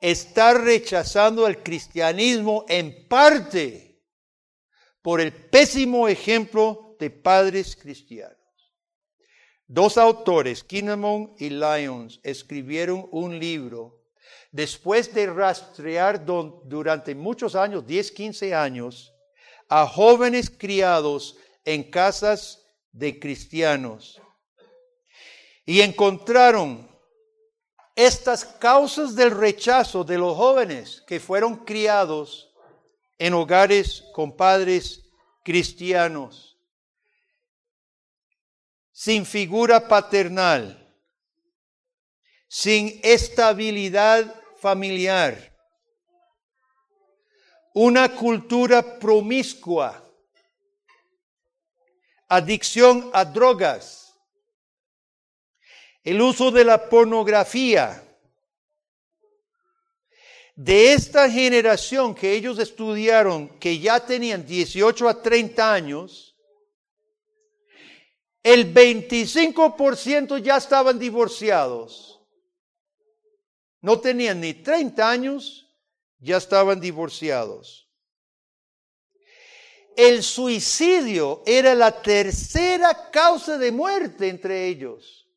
está 0.00 0.54
rechazando 0.54 1.46
el 1.46 1.62
cristianismo 1.62 2.64
en 2.68 3.06
parte 3.08 4.02
por 5.02 5.20
el 5.20 5.32
pésimo 5.32 6.08
ejemplo 6.08 6.96
de 6.98 7.10
padres 7.10 7.76
cristianos. 7.76 8.36
Dos 9.66 9.98
autores, 9.98 10.62
Kinnamon 10.62 11.34
y 11.38 11.50
Lyons, 11.50 12.20
escribieron 12.22 13.08
un 13.10 13.38
libro 13.38 13.95
después 14.56 15.12
de 15.12 15.26
rastrear 15.26 16.24
durante 16.24 17.14
muchos 17.14 17.54
años, 17.54 17.86
10, 17.86 18.10
15 18.10 18.54
años, 18.54 19.12
a 19.68 19.86
jóvenes 19.86 20.48
criados 20.48 21.36
en 21.62 21.90
casas 21.90 22.66
de 22.90 23.18
cristianos. 23.20 24.18
Y 25.66 25.82
encontraron 25.82 26.88
estas 27.94 28.46
causas 28.46 29.14
del 29.14 29.30
rechazo 29.30 30.04
de 30.04 30.16
los 30.16 30.34
jóvenes 30.34 31.02
que 31.06 31.20
fueron 31.20 31.56
criados 31.56 32.50
en 33.18 33.34
hogares 33.34 34.04
con 34.14 34.34
padres 34.34 35.04
cristianos, 35.42 36.56
sin 38.90 39.26
figura 39.26 39.86
paternal, 39.86 40.82
sin 42.48 42.98
estabilidad 43.02 44.34
familiar, 44.60 45.52
una 47.74 48.08
cultura 48.08 48.98
promiscua, 48.98 50.02
adicción 52.28 53.10
a 53.12 53.24
drogas, 53.24 54.14
el 56.02 56.20
uso 56.20 56.50
de 56.50 56.64
la 56.64 56.88
pornografía. 56.88 58.02
De 60.54 60.94
esta 60.94 61.28
generación 61.30 62.14
que 62.14 62.32
ellos 62.32 62.58
estudiaron, 62.58 63.58
que 63.58 63.78
ya 63.78 64.00
tenían 64.00 64.46
18 64.46 65.06
a 65.06 65.20
30 65.20 65.74
años, 65.74 66.34
el 68.42 68.72
25% 68.72 70.38
ya 70.38 70.56
estaban 70.56 70.98
divorciados. 70.98 72.15
No 73.86 74.00
tenían 74.00 74.40
ni 74.40 74.52
30 74.52 75.08
años, 75.08 75.72
ya 76.18 76.38
estaban 76.38 76.80
divorciados. 76.80 77.88
El 79.96 80.24
suicidio 80.24 81.44
era 81.46 81.72
la 81.72 82.02
tercera 82.02 83.12
causa 83.12 83.56
de 83.56 83.70
muerte 83.70 84.28
entre 84.28 84.66
ellos. 84.66 85.28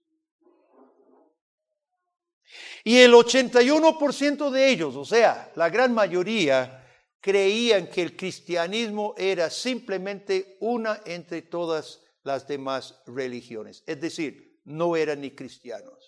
Y 2.84 2.98
el 2.98 3.14
81% 3.14 4.50
de 4.50 4.70
ellos, 4.72 4.96
o 4.96 5.06
sea, 5.06 5.52
la 5.56 5.70
gran 5.70 5.94
mayoría, 5.94 6.88
creían 7.22 7.86
que 7.86 8.02
el 8.02 8.18
cristianismo 8.18 9.14
era 9.16 9.52
simplemente 9.52 10.58
una 10.60 11.04
entre 11.06 11.44
todas 11.44 12.02
las 12.24 12.48
demás 12.48 13.00
religiones. 13.06 13.84
Es 13.86 14.02
decir, 14.02 14.60
no 14.66 14.96
eran 14.96 15.22
ni 15.22 15.36
cristianos. 15.36 15.99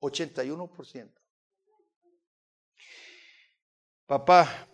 81%. 0.00 1.10
Papá, 4.06 4.68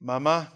mamá, 0.00 0.52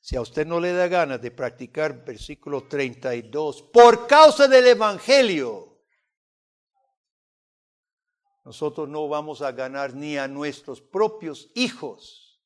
si 0.00 0.16
a 0.16 0.20
usted 0.20 0.46
no 0.46 0.60
le 0.60 0.72
da 0.72 0.88
ganas 0.88 1.22
de 1.22 1.30
practicar 1.30 2.04
versículo 2.04 2.68
32 2.68 3.62
por 3.62 4.06
causa 4.06 4.48
del 4.48 4.66
Evangelio, 4.66 5.80
nosotros 8.44 8.88
no 8.88 9.08
vamos 9.08 9.40
a 9.40 9.52
ganar 9.52 9.94
ni 9.94 10.18
a 10.18 10.28
nuestros 10.28 10.82
propios 10.82 11.50
hijos, 11.54 12.42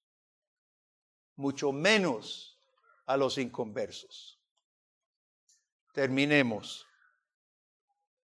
mucho 1.34 1.72
menos 1.72 2.60
a 3.06 3.16
los 3.16 3.38
inconversos. 3.38 4.38
Terminemos. 5.92 6.86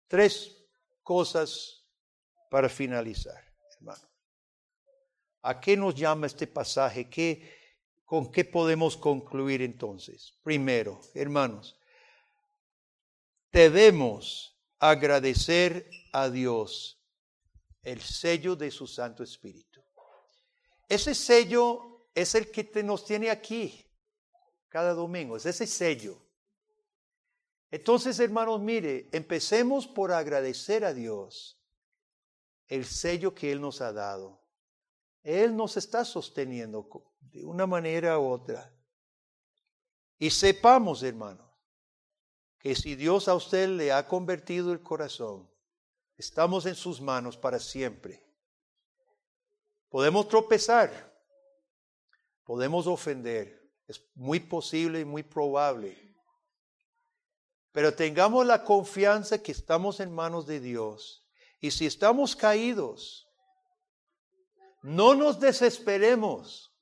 Tres 0.08 0.58
cosas 1.04 1.80
para 2.52 2.68
finalizar, 2.68 3.41
hermano. 3.78 4.04
¿A 5.43 5.62
qué 5.62 5.78
nos 5.78 5.95
llama 5.95 6.28
este 6.28 6.47
pasaje? 6.47 7.10
¿Qué, 7.10 7.49
¿Con 8.04 8.30
qué 8.30 8.43
podemos 8.43 8.97
concluir 8.97 9.62
entonces? 9.62 10.38
Primero, 10.43 10.99
hermanos, 11.14 11.80
debemos 13.54 14.62
agradecer 14.80 15.89
a 16.12 16.30
Dios 16.30 17.02
el 17.84 18.02
sello 18.02 18.58
de 18.58 18.70
su 18.70 18.86
Santo 18.86 19.24
Espíritu. 19.24 19.82
Ese 20.89 21.16
sello 21.16 22.10
es 22.14 22.36
el 22.36 22.52
que 22.52 22.84
nos 22.84 23.06
tiene 23.06 23.30
aquí 23.30 23.89
cada 24.68 24.93
domingo, 24.93 25.38
es 25.38 25.45
ese 25.45 25.66
sello. 25.66 26.22
Entonces, 27.72 28.20
hermanos, 28.20 28.60
mire, 28.60 29.08
empecemos 29.14 29.88
por 29.88 30.12
agradecer 30.12 30.84
a 30.84 30.93
Dios 30.93 31.61
el 32.72 32.86
sello 32.86 33.34
que 33.36 33.51
Él 33.51 33.61
nos 33.61 33.82
ha 33.82 33.91
dado. 33.91 34.41
Él 35.24 35.55
nos 35.55 35.78
está 35.78 36.03
sosteniendo 36.03 36.88
de 37.19 37.45
una 37.45 37.67
manera 37.67 38.17
u 38.17 38.30
otra. 38.30 38.74
Y 40.17 40.30
sepamos, 40.30 41.03
hermanos, 41.03 41.47
que 42.59 42.74
si 42.76 42.95
Dios 42.95 43.28
a 43.28 43.36
usted 43.36 43.69
le 43.69 43.91
ha 43.91 44.07
convertido 44.07 44.72
el 44.72 44.82
corazón, 44.82 45.49
estamos 46.17 46.65
en 46.65 46.76
sus 46.76 47.01
manos 47.01 47.38
para 47.38 47.59
siempre. 47.59 48.24
Podemos 49.89 50.28
tropezar, 50.28 51.13
podemos 52.43 52.88
ofender, 52.88 53.69
es 53.88 54.03
muy 54.15 54.39
posible 54.39 55.01
y 55.01 55.05
muy 55.05 55.24
probable 55.24 56.11
pero 57.72 57.93
tengamos 57.93 58.45
la 58.45 58.63
confianza 58.63 59.41
que 59.41 59.51
estamos 59.51 59.99
en 59.99 60.13
manos 60.13 60.45
de 60.45 60.59
Dios. 60.59 61.20
Y 61.62 61.70
si 61.70 61.86
estamos 61.86 62.36
caídos, 62.36 63.30
no 64.82 65.14
nos 65.14 65.39
desesperemos. 65.39 66.76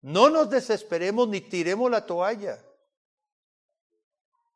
No 0.00 0.30
nos 0.30 0.50
desesperemos 0.50 1.28
ni 1.28 1.42
tiremos 1.42 1.90
la 1.90 2.04
toalla. 2.04 2.64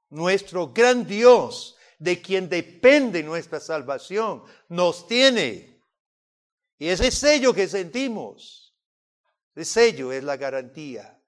Nuestro 0.08 0.72
gran 0.72 1.06
Dios, 1.06 1.76
de 1.98 2.20
quien 2.20 2.48
depende 2.48 3.22
nuestra 3.22 3.60
salvación, 3.60 4.42
nos 4.68 5.06
tiene. 5.06 5.84
Y 6.78 6.88
ese 6.88 7.10
sello 7.10 7.52
que 7.52 7.68
sentimos, 7.68 8.76
ese 9.54 9.64
sello 9.64 10.10
es 10.10 10.24
la 10.24 10.36
garantía 10.36 11.22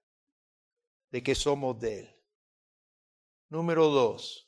de 1.11 1.23
que 1.23 1.35
somos 1.35 1.79
de 1.79 2.01
Él. 2.01 2.17
Número 3.51 3.89
dos, 3.89 4.48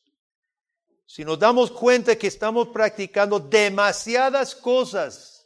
si 1.12 1.24
nos 1.24 1.40
damos 1.40 1.72
cuenta 1.72 2.14
que 2.14 2.28
estamos 2.28 2.68
practicando 2.68 3.40
demasiadas 3.40 4.54
cosas, 4.54 5.44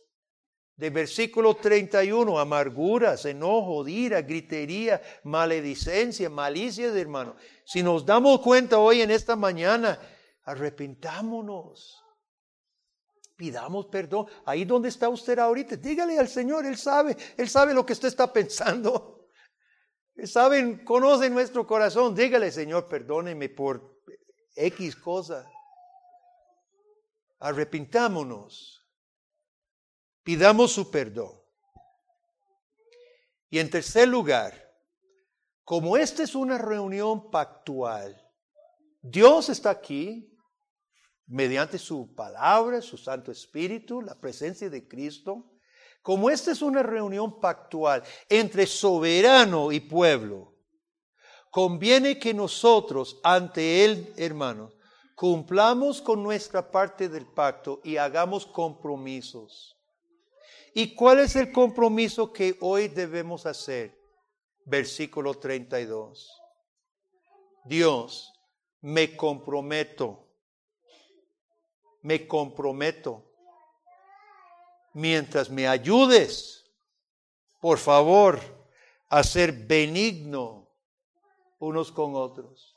de 0.77 0.91
versículo 0.91 1.57
31, 1.57 2.39
amarguras, 2.39 3.25
enojo, 3.25 3.89
ira, 3.89 4.21
gritería, 4.21 5.01
maledicencia, 5.23 6.29
malicia, 6.29 6.89
hermano. 6.89 7.35
Si 7.65 7.83
nos 7.83 8.05
damos 8.05 8.43
cuenta 8.43 8.79
hoy 8.79 9.01
en 9.01 9.11
esta 9.11 9.37
mañana, 9.37 9.99
arrepentámonos. 10.43 11.99
Pidamos 13.35 13.87
perdón. 13.87 14.27
Ahí 14.45 14.67
donde 14.67 14.91
está 14.91 15.09
usted 15.09 15.39
ahorita, 15.39 15.77
dígale 15.77 16.19
al 16.19 16.29
Señor, 16.29 16.67
Él 16.67 16.77
sabe, 16.77 17.17
Él 17.39 17.49
sabe 17.49 17.73
lo 17.73 17.87
que 17.87 17.95
usted 17.95 18.09
está 18.09 18.31
pensando. 18.31 19.31
Saben, 20.25 20.85
conocen 20.85 21.33
nuestro 21.33 21.67
corazón. 21.67 22.15
Dígale, 22.15 22.53
Señor, 22.53 22.87
perdóneme 22.87 23.49
por 23.49 24.03
X 24.55 24.97
cosa. 24.97 25.51
Arrepintámonos. 27.45 28.89
Pidamos 30.23 30.73
su 30.73 30.91
perdón. 30.91 31.39
Y 33.51 33.59
en 33.59 33.69
tercer 33.69 34.09
lugar, 34.09 34.55
como 35.63 35.99
esta 35.99 36.23
es 36.23 36.35
una 36.35 36.57
reunión 36.57 37.31
pactual, 37.31 38.19
Dios 39.03 39.51
está 39.51 39.69
aquí 39.69 40.35
mediante 41.27 41.79
su 41.79 42.15
palabra, 42.15 42.81
su 42.81 42.97
Santo 42.97 43.31
Espíritu, 43.31 44.01
la 44.01 44.19
presencia 44.19 44.71
de 44.71 44.89
Cristo. 44.89 45.53
Como 46.01 46.31
esta 46.31 46.51
es 46.51 46.63
una 46.63 46.83
reunión 46.83 47.41
pactual 47.41 48.03
entre 48.31 48.65
soberano 48.67 49.71
y 49.71 49.81
pueblo, 49.81 50.57
conviene 51.51 52.19
que 52.19 52.33
nosotros 52.33 53.21
ante 53.23 53.85
Él, 53.85 54.15
hermanos, 54.17 54.75
cumplamos 55.15 56.03
con 56.03 56.23
nuestra 56.23 56.71
parte 56.71 57.09
del 57.09 57.27
pacto 57.27 57.81
y 57.85 57.97
hagamos 57.97 58.47
compromisos. 58.47 59.77
¿Y 60.75 60.95
cuál 60.95 61.21
es 61.21 61.37
el 61.37 61.53
compromiso 61.53 62.33
que 62.33 62.57
hoy 62.61 62.89
debemos 62.89 63.47
hacer? 63.47 63.97
Versículo 64.65 65.35
32. 65.35 66.31
Dios, 67.65 68.33
me 68.81 69.17
comprometo, 69.17 70.27
me 72.03 72.27
comprometo 72.27 73.25
mientras 74.95 75.51
me 75.51 75.67
ayudes, 75.67 76.71
por 77.61 77.79
favor, 77.79 78.41
a 79.09 79.23
ser 79.23 79.53
benigno 79.53 80.69
unos 81.59 81.93
con 81.93 82.15
otros, 82.15 82.74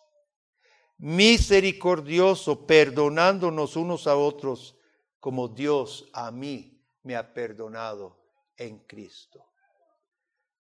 misericordioso, 0.98 2.66
perdonándonos 2.66 3.76
unos 3.76 4.08
a 4.08 4.16
otros, 4.16 4.76
como 5.20 5.48
Dios 5.48 6.10
a 6.14 6.32
mí 6.32 6.82
me 7.04 7.16
ha 7.16 7.34
perdonado 7.34 8.18
en 8.56 8.80
Cristo. 8.80 9.46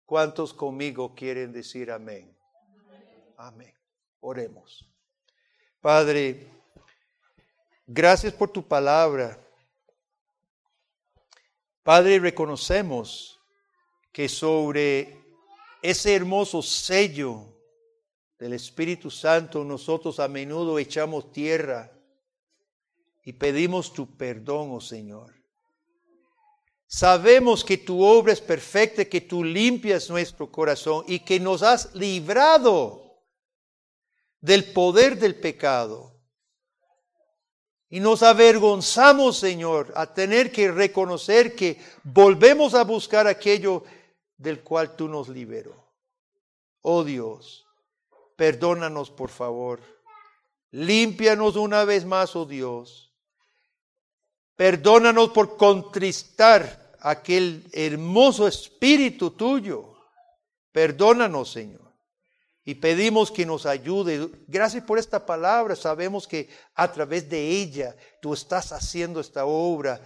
¿Cuántos 0.06 0.54
conmigo 0.54 1.16
quieren 1.16 1.52
decir 1.52 1.92
amén? 1.92 2.38
Amén. 3.38 3.74
Oremos. 4.20 4.88
Padre, 5.82 6.48
gracias 7.86 8.34
por 8.34 8.50
tu 8.50 8.68
palabra. 8.68 9.40
Padre, 11.84 12.20
reconocemos 12.20 13.40
que 14.12 14.28
sobre 14.28 15.24
ese 15.82 16.16
hermoso 16.16 16.62
sello 16.62 17.55
del 18.46 18.54
Espíritu 18.54 19.10
Santo 19.10 19.64
nosotros 19.64 20.20
a 20.20 20.28
menudo 20.28 20.78
echamos 20.78 21.32
tierra 21.32 21.92
y 23.24 23.34
pedimos 23.34 23.92
tu 23.92 24.16
perdón, 24.16 24.70
oh 24.72 24.80
Señor. 24.80 25.34
Sabemos 26.86 27.66
que 27.66 27.80
tu 27.80 28.04
obra 28.04 28.34
es 28.34 28.42
perfecta, 28.42 29.04
que 29.06 29.22
tú 29.22 29.44
limpias 29.44 30.12
nuestro 30.12 30.52
corazón 30.52 31.04
y 31.08 31.22
que 31.22 31.40
nos 31.40 31.64
has 31.64 31.96
librado 31.96 33.20
del 34.42 34.72
poder 34.74 35.18
del 35.18 35.34
pecado. 35.34 36.16
Y 37.90 38.00
nos 38.00 38.22
avergonzamos, 38.22 39.40
Señor, 39.40 39.92
a 39.96 40.14
tener 40.14 40.52
que 40.52 40.72
reconocer 40.72 41.56
que 41.56 41.82
volvemos 42.04 42.76
a 42.76 42.84
buscar 42.84 43.26
aquello 43.26 43.84
del 44.38 44.62
cual 44.62 44.96
tú 44.96 45.08
nos 45.08 45.30
liberó. 45.30 45.92
Oh 46.82 47.04
Dios, 47.04 47.65
perdónanos 48.36 49.10
por 49.10 49.30
favor. 49.30 49.82
Límpianos 50.72 51.56
una 51.56 51.86
vez 51.86 52.06
más, 52.06 52.36
oh 52.36 52.46
Dios. 52.46 53.14
Perdónanos 54.56 55.30
por 55.30 55.58
contristar 55.58 56.96
aquel 57.00 57.68
hermoso 57.72 58.48
espíritu 58.48 59.32
tuyo. 59.32 59.96
Perdónanos, 60.72 61.52
Señor. 61.52 61.94
Y 62.64 62.76
pedimos 62.76 63.32
que 63.32 63.46
nos 63.46 63.66
ayude. 63.66 64.30
Gracias 64.48 64.84
por 64.84 64.98
esta 64.98 65.26
palabra. 65.26 65.76
Sabemos 65.76 66.28
que 66.28 66.50
a 66.74 66.92
través 66.92 67.30
de 67.30 67.50
ella 67.50 67.96
tú 68.22 68.34
estás 68.34 68.72
haciendo 68.72 69.20
esta 69.20 69.46
obra 69.46 70.02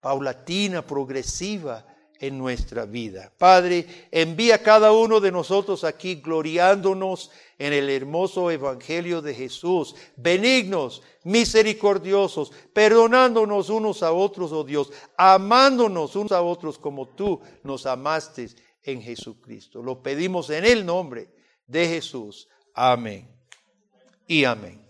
paulatina, 0.00 0.86
progresiva 0.86 1.86
en 2.20 2.38
nuestra 2.38 2.86
vida. 2.86 3.32
Padre, 3.38 3.86
envía 4.10 4.56
a 4.56 4.62
cada 4.62 4.92
uno 4.92 5.20
de 5.20 5.32
nosotros 5.32 5.84
aquí 5.84 6.16
gloriándonos 6.16 7.30
en 7.58 7.72
el 7.72 7.90
hermoso 7.90 8.50
Evangelio 8.50 9.22
de 9.22 9.34
Jesús, 9.34 9.94
benignos, 10.16 11.02
misericordiosos, 11.24 12.52
perdonándonos 12.72 13.70
unos 13.70 14.02
a 14.02 14.12
otros, 14.12 14.52
oh 14.52 14.64
Dios, 14.64 14.92
amándonos 15.16 16.16
unos 16.16 16.32
a 16.32 16.42
otros 16.42 16.78
como 16.78 17.08
tú 17.08 17.40
nos 17.62 17.86
amaste 17.86 18.48
en 18.82 19.02
Jesucristo. 19.02 19.82
Lo 19.82 20.02
pedimos 20.02 20.50
en 20.50 20.64
el 20.64 20.84
nombre 20.84 21.28
de 21.66 21.88
Jesús. 21.88 22.48
Amén. 22.74 23.28
Y 24.26 24.44
amén. 24.44 24.83